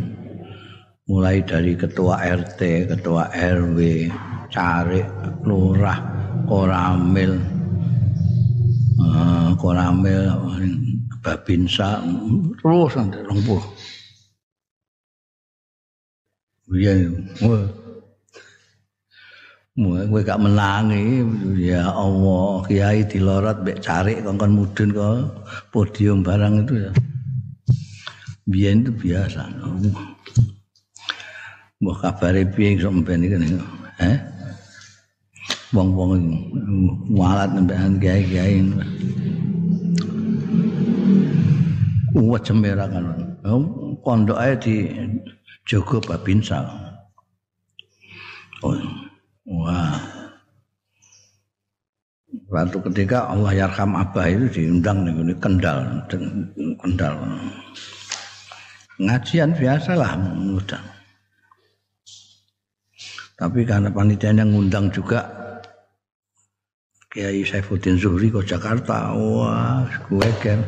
mulai 1.06 1.38
dari 1.46 1.78
ketua 1.78 2.18
RT, 2.18 2.90
ketua 2.90 3.30
RW, 3.30 4.10
carik, 4.50 5.06
lurah, 5.46 6.02
koramil, 6.50 7.38
uh, 8.98 9.54
koramil 9.54 10.34
babinsa 11.22 12.02
terus 12.58 12.94
nanti 12.98 13.22
lumpuh. 13.22 13.62
Iya, 16.74 17.14
gue 19.78 20.22
gak 20.26 20.42
menangi, 20.42 21.22
ya 21.62 21.94
Allah, 21.94 22.66
kiai 22.66 23.06
dilorot, 23.06 23.62
bek 23.62 23.86
cari 23.86 24.18
kongkon 24.26 24.58
mudun 24.58 24.90
ke 24.90 25.10
podium 25.70 26.26
barang 26.26 26.66
itu 26.66 26.90
ya. 26.90 26.92
Biar 28.50 28.74
itu 28.82 28.90
biasa. 28.90 29.46
Mbah 31.84 31.98
kabare 32.00 32.48
piye 32.56 32.80
iso 32.80 32.88
mben 32.88 33.28
iki 33.28 33.36
eh 34.00 34.18
wong-wong 35.76 36.24
walat 37.12 37.52
nembekan 37.52 38.00
gawe-gawe 38.00 38.56
kuat 42.16 42.42
cemera 42.48 42.88
kan. 42.88 43.04
Pondok 44.00 44.40
ae 44.40 44.56
di 44.56 44.88
Jogo 45.68 46.00
Babinsa. 46.00 46.64
Oh, 48.64 48.78
wah. 49.50 50.00
Waktu 52.48 52.78
ketika 52.88 53.28
Allah 53.34 53.66
Yarham 53.66 53.98
Abah 54.00 54.30
itu 54.30 54.48
diundang 54.48 55.04
nih 55.04 55.36
Kendal, 55.42 56.06
Kendal. 56.80 57.14
Ngajian 59.02 59.52
biasa 59.58 59.98
lah 59.98 60.16
mudah. 60.16 60.95
Tapi 63.36 63.68
karena 63.68 63.92
panitia 63.92 64.32
yang 64.32 64.56
ngundang 64.56 64.88
juga 64.96 65.28
Kiai 67.12 67.44
Saifuddin 67.44 68.00
Zuhri 68.00 68.32
ke 68.32 68.44
Jakarta, 68.44 69.12
wah, 69.16 69.88
gue 70.08 70.30
kan 70.40 70.60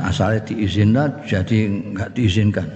asalnya 0.00 0.40
diizinkan 0.44 1.08
jadi 1.24 1.68
nggak 1.96 2.16
diizinkan. 2.16 2.68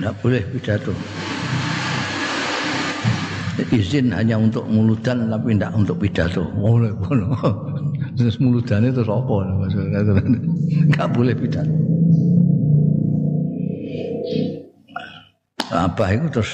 Nggak 0.00 0.14
boleh 0.20 0.42
pidato. 0.56 0.92
Izin 3.72 4.12
hanya 4.12 4.36
untuk 4.36 4.68
muludan 4.68 5.32
tapi 5.32 5.56
tidak 5.56 5.72
untuk 5.72 5.96
pidato. 5.96 6.44
Boleh 6.52 6.92
boleh. 6.96 7.24
Terus 8.20 8.36
muludan 8.36 8.84
itu 8.84 9.00
apa? 9.04 9.36
Nggak 10.92 11.08
boleh 11.12 11.32
pidato 11.36 11.95
apa 15.72 16.04
itu 16.14 16.26
terus 16.30 16.52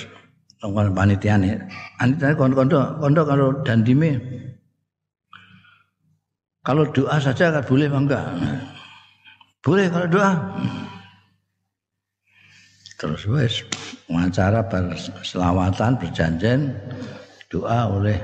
panitia 0.94 1.36
nih 1.36 1.58
panitia 1.98 2.36
kondo 2.36 2.78
kondo 3.00 3.22
kalau 3.26 3.48
dandime 3.66 4.16
kalau 6.62 6.86
doa 6.94 7.18
saja 7.18 7.50
kan 7.50 7.66
boleh 7.66 7.90
enggak? 7.90 8.22
Boleh 9.66 9.90
kalau 9.90 10.06
doa. 10.06 10.32
terus 13.02 13.26
wes 13.26 13.66
wawancara 14.06 14.62
berselawatan 14.70 15.98
berjanjian 15.98 16.70
doa 17.50 17.90
oleh 17.90 18.14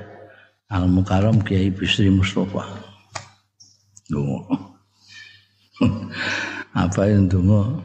Al 0.70 0.86
Mukarram 0.86 1.42
Kiai 1.42 1.74
Bisri 1.74 2.06
Mustafa. 2.06 2.62
Dungo. 4.06 4.46
Apa 6.78 7.10
yang 7.10 7.26
dungo? 7.26 7.82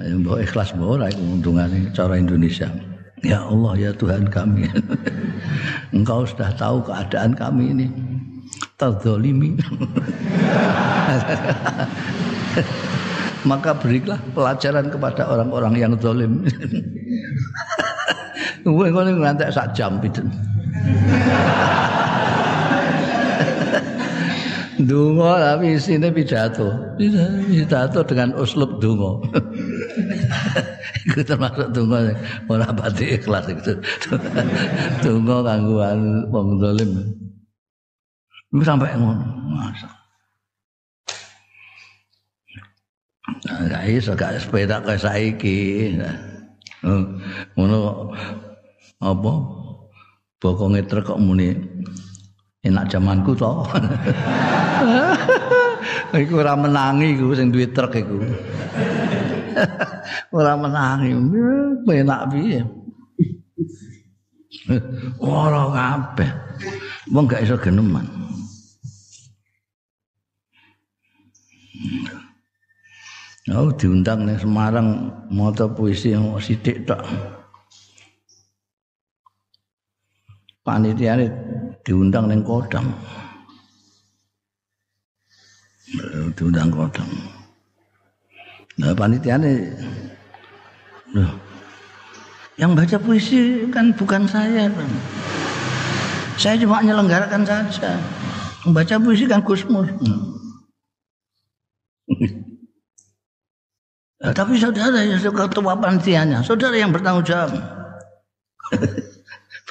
Yang 0.00 0.20
bawa 0.24 0.38
ikhlas 0.40 0.72
bawa 0.76 0.94
lah 1.04 1.10
keuntungannya 1.12 1.92
cara 1.92 2.16
Indonesia. 2.16 2.68
Ya 3.20 3.44
Allah 3.44 3.76
ya 3.76 3.92
Tuhan 3.92 4.32
kami. 4.32 4.64
Engkau 5.96 6.24
sudah 6.24 6.48
tahu 6.56 6.80
keadaan 6.88 7.36
kami 7.36 7.76
ini. 7.76 7.86
Terzolimi. 8.80 9.60
Maka 13.50 13.72
berilah 13.72 14.20
pelajaran 14.36 14.92
kepada 14.92 15.24
orang-orang 15.28 15.74
yang 15.76 15.92
zalim. 16.00 16.44
Gue 18.64 18.92
ngono 18.92 19.16
ngantek 19.16 19.52
sak 19.52 19.72
jam 19.72 20.00
itu. 20.04 20.20
Dungo 24.80 25.36
tapi 25.36 25.76
isine 25.76 26.08
pidato. 26.12 26.72
Pidato 26.96 28.00
dengan 28.04 28.32
uslub 28.36 28.80
dungo. 28.80 29.20
Iku 31.10 31.20
termasuk 31.24 31.72
dungo 31.72 31.98
ora 32.50 32.68
pati 32.74 33.16
ikhlas 33.16 33.46
itu. 33.50 33.72
Dungo 35.02 35.42
kanggo 35.46 35.80
wong 36.30 36.48
zalim. 36.60 36.90
Iku 38.50 38.62
sampai 38.66 38.94
ngono. 38.98 39.24
Masa. 39.54 39.88
Nah, 43.46 43.86
iso 43.86 44.12
gak 44.18 44.42
sepeda 44.42 44.82
kaya 44.82 44.98
saiki. 44.98 45.94
Ngono 47.54 48.10
apa 49.00 49.32
bokonge 50.40 50.84
truk 50.88 51.14
kok 51.14 51.20
muni 51.22 51.56
enak 52.66 52.90
zamanku 52.92 53.32
to. 53.38 53.52
iku 56.20 56.42
ora 56.42 56.58
menangi 56.58 57.16
iku 57.16 57.32
sing 57.32 57.54
duwe 57.54 57.70
truk 57.70 57.94
iku. 57.96 58.18
ora 60.36 60.52
menangi. 60.56 61.10
Enak 61.90 62.22
piye? 62.30 62.60
Ora 65.18 65.62
kabeh. 65.74 66.30
Wong 67.10 67.26
gak 67.26 67.42
iso 67.42 67.58
geneman. 67.58 68.06
Oh 73.50 73.74
diundang 73.74 74.30
nih 74.30 74.38
Semarang 74.38 75.10
moto 75.34 75.66
puisi 75.74 76.14
yang 76.14 76.38
sidik 76.38 76.86
tok. 76.86 77.02
panitia 80.60 81.16
diundang 81.82 82.28
neng 82.28 82.44
kodam 82.44 82.92
diundang 86.36 86.68
kodam 86.70 87.08
nah 88.80 88.96
panitia 88.96 89.36
ini 89.36 89.68
loh, 91.12 91.32
yang 92.56 92.72
baca 92.72 92.96
puisi 92.96 93.68
kan 93.68 93.92
bukan 93.92 94.24
saya 94.24 94.72
kan. 94.72 94.90
saya 96.40 96.56
cuma 96.56 96.80
menyelenggarakan 96.80 97.44
saja 97.44 98.00
membaca 98.64 98.96
puisi 98.96 99.28
kan 99.28 99.44
Gusmus 99.44 99.88
hmm. 100.00 100.24
nah, 104.24 104.32
tapi 104.32 104.56
saudara 104.56 105.04
yang 105.04 105.20
ketua 105.20 105.76
panitianya 105.76 106.40
saudara 106.40 106.74
yang 106.74 106.88
bertanggung 106.88 107.28
jawab 107.28 107.52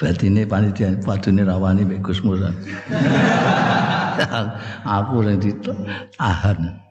batine 0.00 0.48
panitia 0.48 0.96
padune 1.04 1.44
rawani 1.44 1.84
mek 1.84 2.00
Gus 2.00 2.24
Musa. 2.24 2.48
Aku 4.96 5.20
sing 5.24 5.36
ditahan. 5.44 6.89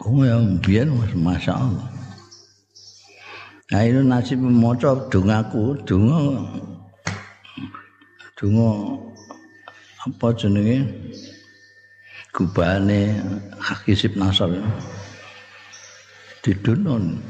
Oh 0.00 0.24
ya, 0.24 0.40
biar 0.64 0.88
mas, 0.88 1.12
masya 1.12 1.60
Allah. 1.60 1.88
Nah 3.70 3.86
ini 3.86 4.00
nasi 4.02 4.34
memocok 4.34 5.12
dunga 5.12 5.44
ku, 5.52 5.76
apa 10.00 10.26
jenenge? 10.32 10.88
Gubane 12.30 13.20
akisip 13.58 14.14
nasal 14.14 14.54
Didunon 16.40 17.20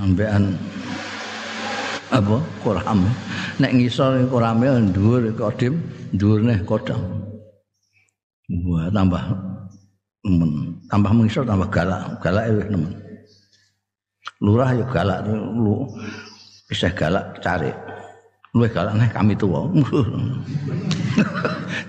ambean 0.00 0.56
apa? 2.08 2.38
Kuram 2.64 3.04
nek 3.60 3.74
ngisor 3.76 4.24
kurame 4.32 4.66
dhuwur 4.94 5.28
kodim 5.36 5.76
dhuwur 6.16 6.40
neh 6.46 6.62
kodam 6.64 7.02
buat 8.48 8.94
tambah 8.94 9.24
men. 10.24 10.73
Tambah 10.88 11.12
mengisor 11.12 11.44
tambah 11.48 11.68
galak 11.72 12.20
galak 12.20 12.44
wis 12.52 12.66
nemen 12.68 12.92
lurah 14.44 14.70
ya 14.74 14.84
galak 14.88 15.24
lu 15.30 15.88
bisa 16.68 16.88
galak 16.92 17.40
cari 17.40 17.72
luwih 18.54 18.70
galak 18.70 18.94
nek 18.96 19.12
kami 19.12 19.34
tuwa 19.36 19.68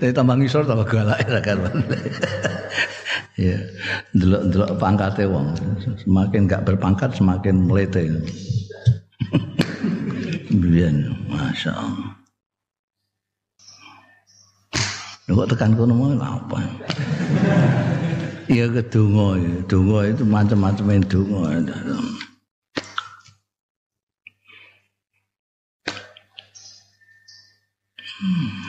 Jadi 0.00 0.12
tambah 0.12 0.36
ngisor 0.36 0.68
tambah 0.68 0.86
galak 0.86 1.18
ya 1.24 1.40
kan. 1.40 1.58
ya, 3.40 3.56
delok-delok 4.12 4.70
pangkate 4.76 5.24
wong. 5.24 5.56
Semakin 6.04 6.44
gak 6.44 6.64
berpangkat 6.68 7.16
semakin 7.16 7.64
melete. 7.64 8.12
Biyen, 10.60 11.16
Masya 11.32 11.72
Allah. 11.72 12.12
Kok 15.26 15.48
tekan 15.50 15.74
kono 15.74 15.90
mau 15.90 16.14
apa? 16.14 16.60
Iya 18.46 18.70
kedungo, 18.70 19.34
dungo 19.66 20.06
itu 20.06 20.22
macam-macam 20.22 21.02
dungo. 21.10 21.50
Hmm. 28.16 28.66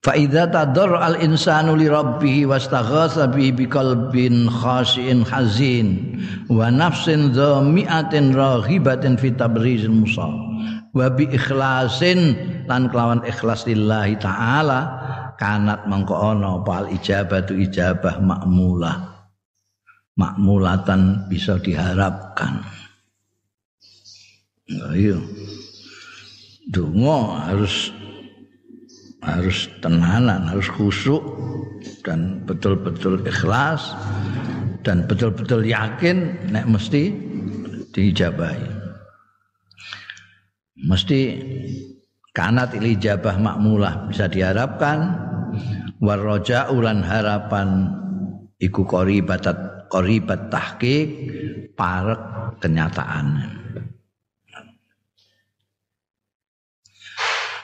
Fa 0.00 0.16
idza 0.16 0.48
tadar 0.48 0.96
al 0.96 1.20
insanu 1.20 1.76
li 1.76 1.84
rabbih 1.84 2.48
wastaghatha 2.48 3.28
bihi 3.28 3.52
biqalbin 3.52 4.48
khashin 4.48 5.24
hazin 5.28 6.16
wa 6.48 6.72
nafsin 6.72 7.36
dhami'atin 7.36 8.32
raghibatin 8.32 9.20
fi 9.20 9.28
tabrizil 9.32 9.92
musa 9.92 10.49
wa 10.90 11.06
bi 11.10 11.30
ikhlasin 11.30 12.20
lan 12.66 12.90
kelawan 12.90 13.22
ikhlas 13.22 13.66
lillahi 13.66 14.18
taala 14.18 14.80
kanat 15.40 15.88
mangko 15.88 16.14
ana 16.18 16.60
pal 16.60 16.84
ijabatu 16.90 17.56
ijabah 17.56 18.20
makmulah. 18.20 19.08
Makmulatan 20.20 21.32
bisa 21.32 21.56
diharapkan. 21.56 22.60
Ayo 24.92 25.16
donga 26.68 27.48
harus 27.48 27.88
harus 29.24 29.72
tenanan, 29.80 30.44
harus 30.44 30.68
khusyuk 30.68 31.24
dan 32.04 32.44
betul-betul 32.44 33.24
ikhlas 33.24 33.96
dan 34.84 35.08
betul-betul 35.08 35.64
yakin 35.64 36.36
nek 36.52 36.68
mesti 36.68 37.16
diijabahi. 37.96 38.79
Mesti 40.84 41.20
kanat 42.32 42.76
ilijabah 42.76 43.36
makmulah. 43.36 44.08
Bisa 44.08 44.30
diharapkan. 44.30 45.28
Warroja 46.00 46.72
ulan 46.72 47.04
harapan 47.04 47.92
iku 48.56 48.88
qoribatat 48.88 49.90
qoribat 49.92 50.48
tahqiq 50.48 51.08
parek 51.76 52.20
kenyataan. 52.64 53.26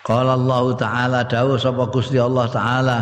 Qala 0.04 0.38
Allah 0.38 0.64
Ta'ala 0.76 1.20
dawuh 1.26 1.58
sapa 1.58 1.90
Gusti 1.90 2.14
Allah 2.20 2.46
Ta'ala 2.46 2.98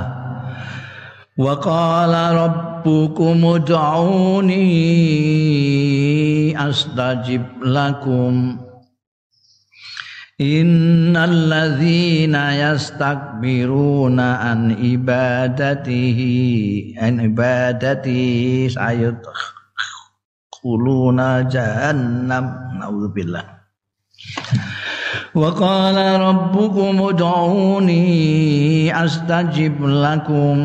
Wa 1.34 1.58
qala 1.58 2.30
rabbukum 2.30 3.42
ud'uni 3.42 4.62
astajib 6.54 7.42
lakum 7.58 8.62
Innal 10.39 11.51
ladzina 11.51 12.55
yastakbiruna 12.55 14.39
an 14.39 14.71
ibadatihi 14.71 16.31
an 16.95 17.19
ibadati 17.19 18.71
sayut 18.71 19.19
kuluna 20.47 21.43
jahannam 21.51 22.79
naudzubillah 22.79 23.59
وقال 25.35 25.97
ربكم 26.21 27.01
ادعوني 27.01 28.03
استجب 29.05 29.85
لكم 29.85 30.57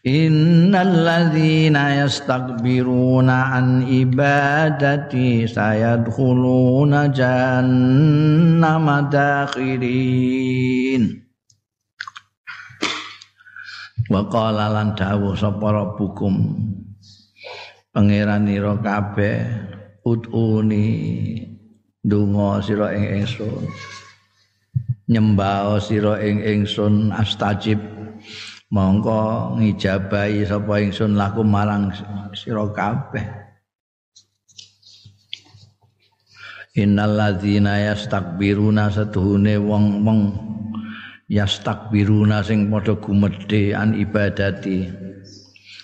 Innalladzina 0.00 2.00
yastakbiruna 2.00 3.52
an 3.52 3.84
ibadati 3.84 5.44
sayadkhuluna 5.44 7.12
jahannama 7.12 9.12
dakhirin. 9.12 11.20
Wa 14.08 14.24
qala 14.32 14.72
lan 14.72 14.96
dawuh 14.96 15.36
sapa 15.36 15.68
rabbukum 15.68 16.48
pangeranira 17.92 18.80
kabeh 18.80 19.36
utuni 20.08 20.88
donga 22.00 22.64
sira 22.64 22.96
ing 22.96 23.20
ingsun 23.20 23.68
nyembao 25.12 25.76
sira 25.76 26.24
ing 26.24 26.40
ingsun 26.40 27.12
astajib 27.12 27.89
mongko 28.70 29.58
ngijabahi 29.58 30.46
sapa 30.46 30.78
ingsun 30.78 31.18
laku 31.18 31.42
marang 31.42 31.90
sira 32.32 32.64
kabeh. 32.70 33.26
Innal 36.78 37.18
ladzina 37.18 37.82
yastakbiruna 37.82 38.94
satuhune 38.94 39.58
wong-wong 39.58 40.20
yastakbiruna 41.26 42.46
sing 42.46 42.70
padha 42.70 42.94
gumedhe 42.94 43.74
an 43.74 43.98
ibadati 43.98 44.86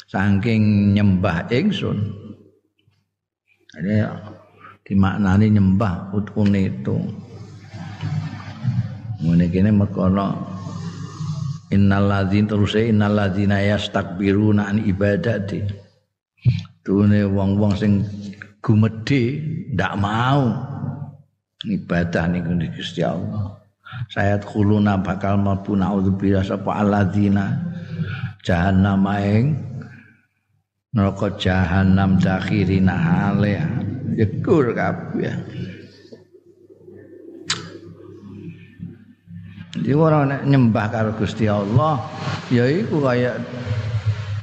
saking 0.06 0.94
nyembah 0.94 1.50
ingsun. 1.50 1.98
Ini 3.82 4.08
dimaknani 4.86 5.58
nyembah 5.58 6.14
utun 6.14 6.54
itu. 6.54 6.96
Ngene 9.26 9.50
kene 9.50 9.74
mekono 9.74 10.55
innal 11.76 12.08
ladzin 12.08 12.48
terus 12.48 12.72
innal 12.72 13.12
ladzina 13.12 13.60
yastakbiruna 13.60 14.72
an 14.72 14.80
ibadati. 14.80 15.60
Tune 16.80 17.28
wong-wong 17.28 17.76
sing 17.76 17.92
gumedhe 18.64 19.44
ndak 19.76 19.94
mau 20.00 20.56
ibadah 21.68 22.24
niku 22.32 22.56
Gusti 22.72 23.04
Allah. 23.04 23.60
Saya 24.10 24.40
khuluna 24.40 24.98
bakal 24.98 25.38
mlebu 25.38 25.76
naudzubillah 25.76 26.42
sapa 26.42 26.82
alladzina? 26.82 27.54
Jahannam 28.42 29.02
ing 29.18 29.44
neraka 30.94 31.34
jahanam 31.36 32.16
dakhirina 32.16 32.94
hale 32.94 33.58
yekur 34.16 34.72
kabeh. 34.72 35.34
Jadi 39.76 39.92
orang 39.92 40.32
nek 40.32 40.42
nyembah 40.48 40.86
karo 40.88 41.10
Gusti 41.16 41.44
Allah, 41.44 42.00
ya 42.48 42.64
iku 42.64 43.04
kaya 43.04 43.36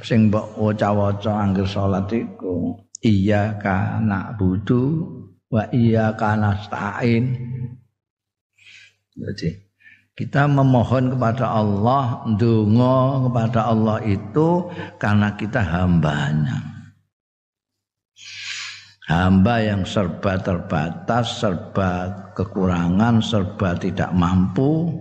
sing 0.04 0.30
mbok 0.30 0.54
waca-waca 0.54 1.42
anggere 1.42 1.66
salat 1.66 2.06
iku. 2.14 2.78
Iya 3.02 3.58
kana 3.58 4.32
budu 4.38 5.10
wa 5.50 5.66
iya 5.74 6.14
kana 6.14 6.54
stain. 6.62 7.34
Jadi 9.14 9.48
kita 10.14 10.46
memohon 10.46 11.18
kepada 11.18 11.50
Allah, 11.50 12.22
ndonga 12.30 13.26
kepada 13.28 13.60
Allah 13.70 13.98
itu 14.06 14.70
karena 15.02 15.34
kita 15.34 15.60
hambanya 15.62 16.73
hamba 19.08 19.60
yang 19.60 19.82
serba 19.84 20.40
terbatas, 20.40 21.40
serba 21.40 22.12
kekurangan, 22.32 23.20
serba 23.20 23.76
tidak 23.76 24.10
mampu. 24.16 24.92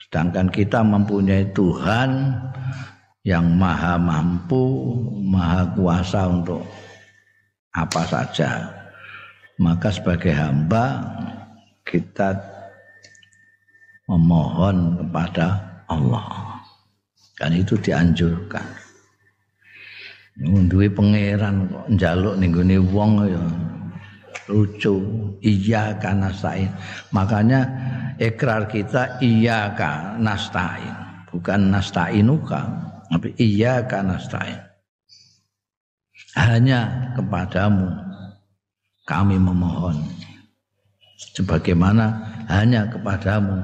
Sedangkan 0.00 0.52
kita 0.52 0.84
mempunyai 0.84 1.52
Tuhan 1.56 2.36
yang 3.24 3.46
maha 3.56 3.96
mampu, 3.96 4.64
maha 5.24 5.72
kuasa 5.72 6.28
untuk 6.28 6.62
apa 7.72 8.02
saja. 8.08 8.50
Maka 9.60 9.94
sebagai 9.94 10.34
hamba 10.34 11.00
kita 11.86 12.34
memohon 14.10 14.98
kepada 15.00 15.60
Allah. 15.86 16.60
Kan 17.38 17.56
itu 17.56 17.78
dianjurkan. 17.78 18.91
Duwe 20.40 20.88
pangeran 20.88 21.68
kok 21.68 21.86
njaluk 21.92 22.34
ning 22.40 22.50
gone 22.52 22.76
wong 22.88 23.12
ya. 23.28 23.44
Lucu. 24.50 24.96
Iya 25.42 25.98
kana 25.98 26.30
sain 26.30 26.70
makanya 27.10 27.66
ikrar 28.18 28.70
kita 28.70 29.18
iya 29.18 29.74
ka 29.74 30.14
nastain. 30.22 30.94
Bukan 31.32 31.72
nastainuka 31.72 32.62
tapi 33.10 33.34
iya 33.38 33.82
ka 33.84 34.06
nastain. 34.06 34.60
Hanya 36.38 37.12
kepadamu 37.18 37.90
kami 39.04 39.36
memohon. 39.36 39.98
Sebagaimana 41.34 42.22
hanya 42.48 42.86
kepadamu 42.86 43.62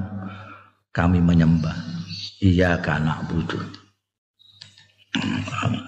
kami 0.91 1.23
menyembah. 1.23 1.75
Iya 2.39 2.79
kana 2.79 3.23
butuh 3.27 3.78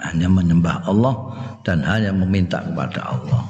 hanya 0.07 0.27
menyembah 0.27 0.81
Allah 0.89 1.13
dan 1.61 1.85
hanya 1.85 2.09
meminta 2.09 2.61
kepada 2.65 3.01
Allah. 3.05 3.41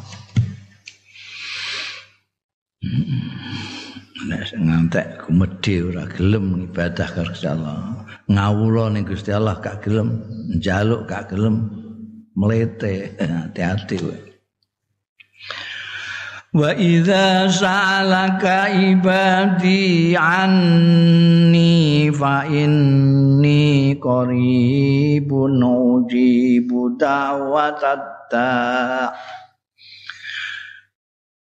Nek 4.21 4.53
ngantek 4.53 5.25
kumedhe 5.25 5.75
ora 5.81 6.05
gelem 6.05 6.69
ibadah 6.69 7.07
karo 7.09 7.31
Gusti 7.31 7.47
Allah. 7.49 8.05
Ngawula 8.29 8.93
ning 8.93 9.03
Gusti 9.03 9.33
Allah 9.33 9.59
gak 9.59 9.83
gelem, 9.83 10.23
njaluk 10.55 11.09
gak 11.09 11.33
gelem, 11.33 11.67
mlete 12.37 13.17
hati-hati 13.19 13.95
kowe. 13.99 14.17
Wa 16.51 16.75
idza 16.75 17.47
sa'alaka 17.47 18.75
ibadi 18.75 20.15
anni 20.19 21.90
fa 22.09 22.49
inni 22.49 23.93
qaribun 24.01 25.61
ujibu 25.61 26.97
da'watad 26.97 28.01
da' 28.31 29.13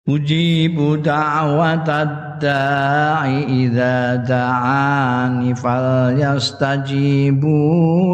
Ujibu 0.07 1.03
da'watad 1.03 2.39
da'i 2.39 3.67
idza 3.67 4.23
da'ani 4.23 5.51
falyastajibu 5.51 7.59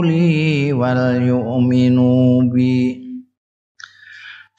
li 0.00 0.72
wal 0.72 1.20
yu'minu 1.20 2.48
bi 2.48 3.01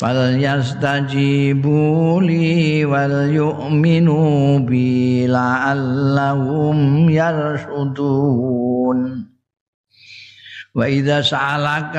فليستجيبوا 0.04 1.96
لي 2.22 2.84
وليؤمنوا 2.86 4.60
بي 4.60 5.28
لعلهم 5.28 6.80
يرشدون 7.10 9.00
وإذا 10.76 11.22
سألك 11.24 11.96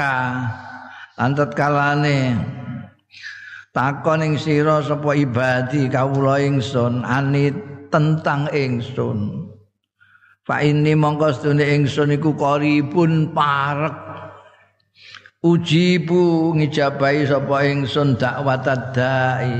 antat 1.14 1.54
kalane 1.56 2.34
takon 3.72 4.20
ing 4.20 4.34
sira 4.36 4.82
sapa 4.84 5.14
ibadi 5.16 5.88
kawula 5.88 6.42
ingsun 6.42 7.06
ani 7.06 7.54
tentang 7.88 8.52
ingsun. 8.52 9.48
Fa 10.44 10.60
ini 10.60 10.92
mongko 10.92 11.32
sedune 11.32 11.64
ingsun 11.72 12.12
iku 12.18 12.36
qoribun 12.36 13.32
parek 13.32 14.03
ujibu 15.44 16.56
ngijabahi 16.56 17.28
sapa 17.28 17.68
ingsun 17.68 18.16
dakwat 18.16 18.64
dai 18.96 19.52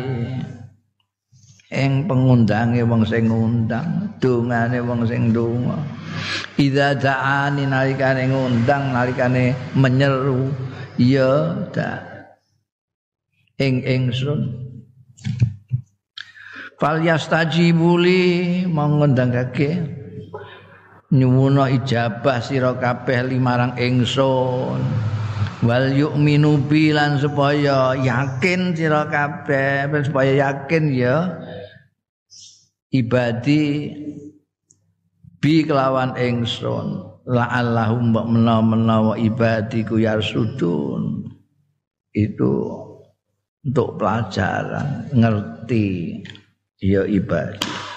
ing 1.68 2.08
pengundange 2.08 2.80
wong 2.88 3.04
sing 3.04 3.28
ngundang 3.28 4.08
dongane 4.16 4.80
wong 4.80 5.04
sing 5.04 5.28
ndonga 5.28 5.76
idza 6.58 6.94
da'ani 6.96 7.66
nalikane 7.66 8.30
ngundang 8.30 8.94
nalikane 8.94 9.54
menyeru. 9.74 10.50
Ya 10.94 11.66
da. 11.74 12.06
Ing 13.58 13.82
ingsun. 13.82 14.62
Fal 16.78 17.02
yastajibuli 17.02 18.62
mongondangake 18.66 19.78
nyuwuna 21.14 21.70
ijabah 21.70 22.42
sira 22.42 22.74
kabeh 22.78 23.26
limarang 23.30 23.78
ingsun 23.78 24.82
wal 25.62 25.92
yu'minu 25.94 26.58
bilan 26.66 27.20
supaya 27.22 27.94
yakin 27.94 28.74
sira 28.74 29.06
kabeh 29.06 29.86
supaya 30.02 30.32
yakin 30.50 30.84
ya. 30.90 31.16
Ibadi 32.90 33.90
bi 35.38 35.54
kelawan 35.62 36.18
ingsun. 36.18 37.14
La'allahum 37.24 38.12
mbok 38.12 38.26
menawa-menawa 38.36 39.16
ibadiku 39.16 39.96
yarsudun. 39.96 41.24
Itu 42.12 42.52
untuk 43.64 43.96
pelajaran 43.96 45.08
ngerti 45.16 46.20
ya 46.84 47.08
ibadah 47.08 47.93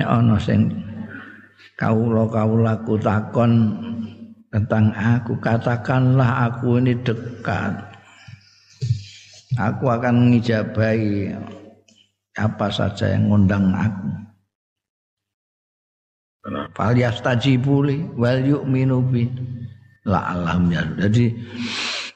nek 0.00 0.08
ana 0.08 0.36
sing 0.40 0.72
kawula-kawulaku 1.76 2.96
takon 3.04 3.76
tentang 4.48 4.96
aku 4.96 5.36
katakanlah 5.38 6.48
aku 6.48 6.80
ini 6.80 6.96
dekat. 7.04 7.76
Aku 9.60 9.90
akan 9.92 10.14
mengijabahi 10.26 11.36
apa 12.38 12.66
saja 12.72 13.12
yang 13.12 13.28
ngundang 13.28 13.68
aku. 13.76 14.08
Fal 16.72 16.96
yastajibuli 16.96 18.16
wal 18.16 18.40
yu'minu 18.40 19.04
bi. 19.04 19.28
La 20.08 20.32
ya. 20.72 20.82
Jadi 20.96 21.28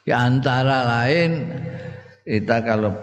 di 0.08 0.12
antara 0.14 0.88
lain 0.88 1.52
kita 2.24 2.64
kalau 2.64 2.96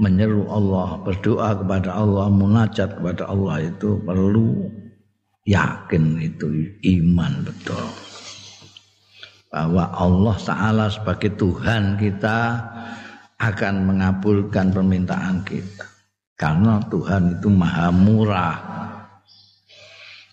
menyeru 0.00 0.48
Allah, 0.48 0.96
berdoa 1.04 1.60
kepada 1.60 1.92
Allah, 1.92 2.32
munajat 2.32 2.96
kepada 2.96 3.28
Allah 3.28 3.68
itu 3.68 4.00
perlu 4.00 4.72
yakin 5.44 6.16
itu 6.24 6.48
iman 6.96 7.44
betul. 7.44 7.84
Bahwa 9.52 9.92
Allah 9.92 10.36
Ta'ala 10.40 10.86
sebagai 10.88 11.36
Tuhan 11.36 12.00
kita 12.00 12.38
akan 13.36 13.74
mengabulkan 13.92 14.72
permintaan 14.72 15.44
kita. 15.44 15.84
Karena 16.40 16.80
Tuhan 16.88 17.36
itu 17.36 17.52
maha 17.52 17.92
murah. 17.92 18.58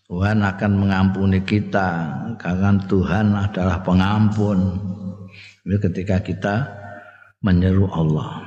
Tuhan 0.07 0.39
akan 0.39 0.71
mengampuni 0.79 1.43
kita 1.43 2.07
karena 2.39 2.79
Tuhan 2.87 3.35
adalah 3.35 3.83
pengampun. 3.83 4.79
Ketika 5.67 6.23
kita 6.23 6.55
menyeru 7.43 7.91
Allah 7.91 8.46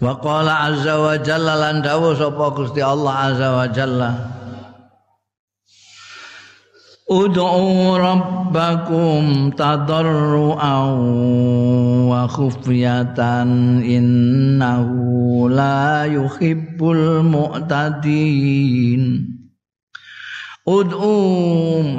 Wa 0.00 0.16
qala 0.16 0.72
azza 0.72 0.96
wa 0.96 1.12
jalla 1.20 1.60
lan 1.60 1.84
dawuh 1.84 2.16
sapa 2.16 2.56
Gusti 2.56 2.80
Allah 2.80 3.28
azza 3.28 3.48
wa 3.52 3.68
jalla. 3.68 4.10
Ud'u 7.04 8.00
rabbakum 8.00 9.52
tadarruan 9.52 10.88
wa 12.08 12.24
khufyatan 12.32 13.84
innahu 13.84 15.52
la 15.52 16.08
yuhibbul 16.08 17.20
mu'tadin. 17.20 19.04
Ud'u 20.64 21.12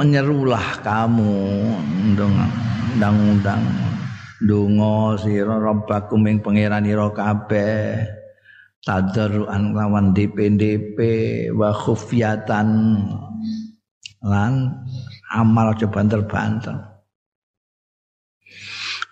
menyerulah 0.02 0.82
kamu 0.82 1.38
undang-undang 2.18 3.62
donga 4.42 5.22
sira 5.22 5.62
rabbakum 5.62 6.26
ing 6.26 6.42
pangeranira 6.42 7.14
kabeh. 7.14 8.20
Tadarruan 8.82 9.78
lawan 9.78 10.10
DPDP 10.18 10.98
wa 11.54 11.70
khufyatan. 11.70 12.70
Lan 14.26 14.54
amal 15.30 15.78
aja 15.78 15.86
banter-banter. 15.86 16.78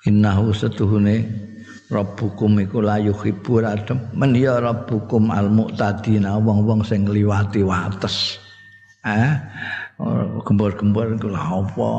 Innahu 0.10 0.50
setuhune 0.50 1.22
rabbukum 1.90 2.62
iku 2.66 2.82
la 2.82 2.98
yuhibbu 3.02 3.66
radem 3.66 3.98
men 4.14 4.38
ya 4.38 4.62
rabbukum 4.62 5.34
al 5.34 5.50
muqtadina 5.50 6.38
wong-wong 6.42 6.82
sing 6.82 7.06
ngliwati 7.06 7.62
wates. 7.62 8.42
Eh? 9.06 9.34
Gembor-gembor 10.46 11.14
iku 11.14 11.30
lha 11.30 11.44
apa 11.46 11.90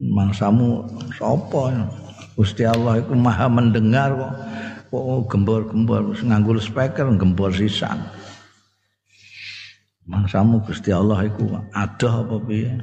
mangsamu 0.00 0.84
sapa? 1.16 1.88
Gusti 2.36 2.68
Allah 2.68 3.00
itu 3.00 3.16
maha 3.16 3.48
mendengar 3.48 4.12
kok. 4.12 4.34
Kok 4.92 5.28
gembor-gembor 5.32 6.14
nganggo 6.20 6.60
speaker 6.60 7.08
gembor 7.16 7.50
sisan. 7.52 7.96
Mangsamu 10.06 10.62
Gusti 10.62 10.92
Allah 10.94 11.26
itu 11.26 11.48
ada 11.74 12.08
apa 12.22 12.36
piye? 12.44 12.76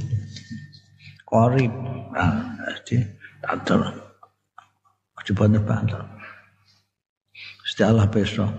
Korib 1.24 1.72
nah, 2.14 2.54
jadi 2.84 3.10
ada 3.48 3.94
coba 5.24 5.48
banter 5.48 6.04
Gusti 7.64 7.82
Allah 7.86 8.10
besok. 8.10 8.52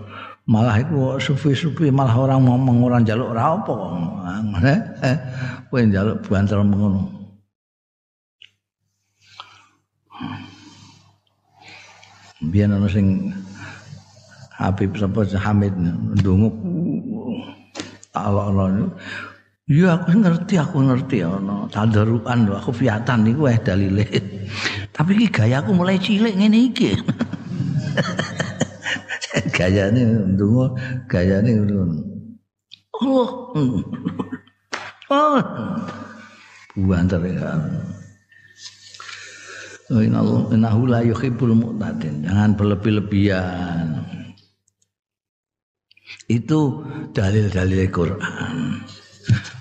Malah 0.45 0.77
itu 0.81 1.17
sufi-sufi 1.21 1.89
malah 1.89 2.13
orang 2.17 2.45
ngomong 2.45 2.85
orang 2.85 3.01
jaluk 3.05 3.33
ora 3.33 3.53
apa 3.57 3.71
kok. 3.71 3.91
Eh 5.05 5.17
kowe 5.69 5.81
jaluk 5.91 6.23
banter 6.25 6.57
mengono 6.61 7.24
biyen 12.41 12.75
ana 12.75 12.87
sing 12.91 13.31
Habib 14.55 14.95
sapa 14.95 15.27
Hamid 15.35 15.75
ndonga 16.19 16.49
Allah 18.15 18.71
Ya 19.65 19.97
aku 19.97 20.21
ngerti, 20.21 20.61
aku 20.61 20.77
ngerti 20.85 21.25
ana 21.25 21.65
tadaruan 21.73 22.45
aku 22.53 22.69
fiatan 22.69 23.25
niku 23.25 23.49
eh 23.49 23.57
dalile. 23.57 24.05
Tapi 24.93 25.17
iki 25.17 25.27
gayaku 25.33 25.73
mulai 25.73 25.97
cilik 25.97 26.37
ngene 26.37 26.69
iki. 26.69 26.93
gayane 29.57 30.05
ndonga 30.37 30.69
gayane 31.09 31.49
ngono. 31.57 31.97
Allah. 33.01 33.29
Oh. 35.09 35.41
Buantar 36.77 37.25
ya. 37.25 37.57
Mu'tadin. 41.53 42.25
Jangan 42.25 42.57
berlebih-lebihan. 42.57 44.01
Itu 46.25 46.81
dalil-dalil 47.13 47.85
Quran. 47.93 48.81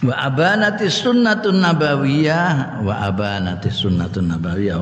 Wa 0.05 0.29
abanati 0.29 0.89
sunnatun 0.89 1.61
nabawiyah 1.61 2.85
wa 2.85 2.95
abanati 3.05 3.69
sunnatun 3.69 4.33
nabawiyah. 4.33 4.81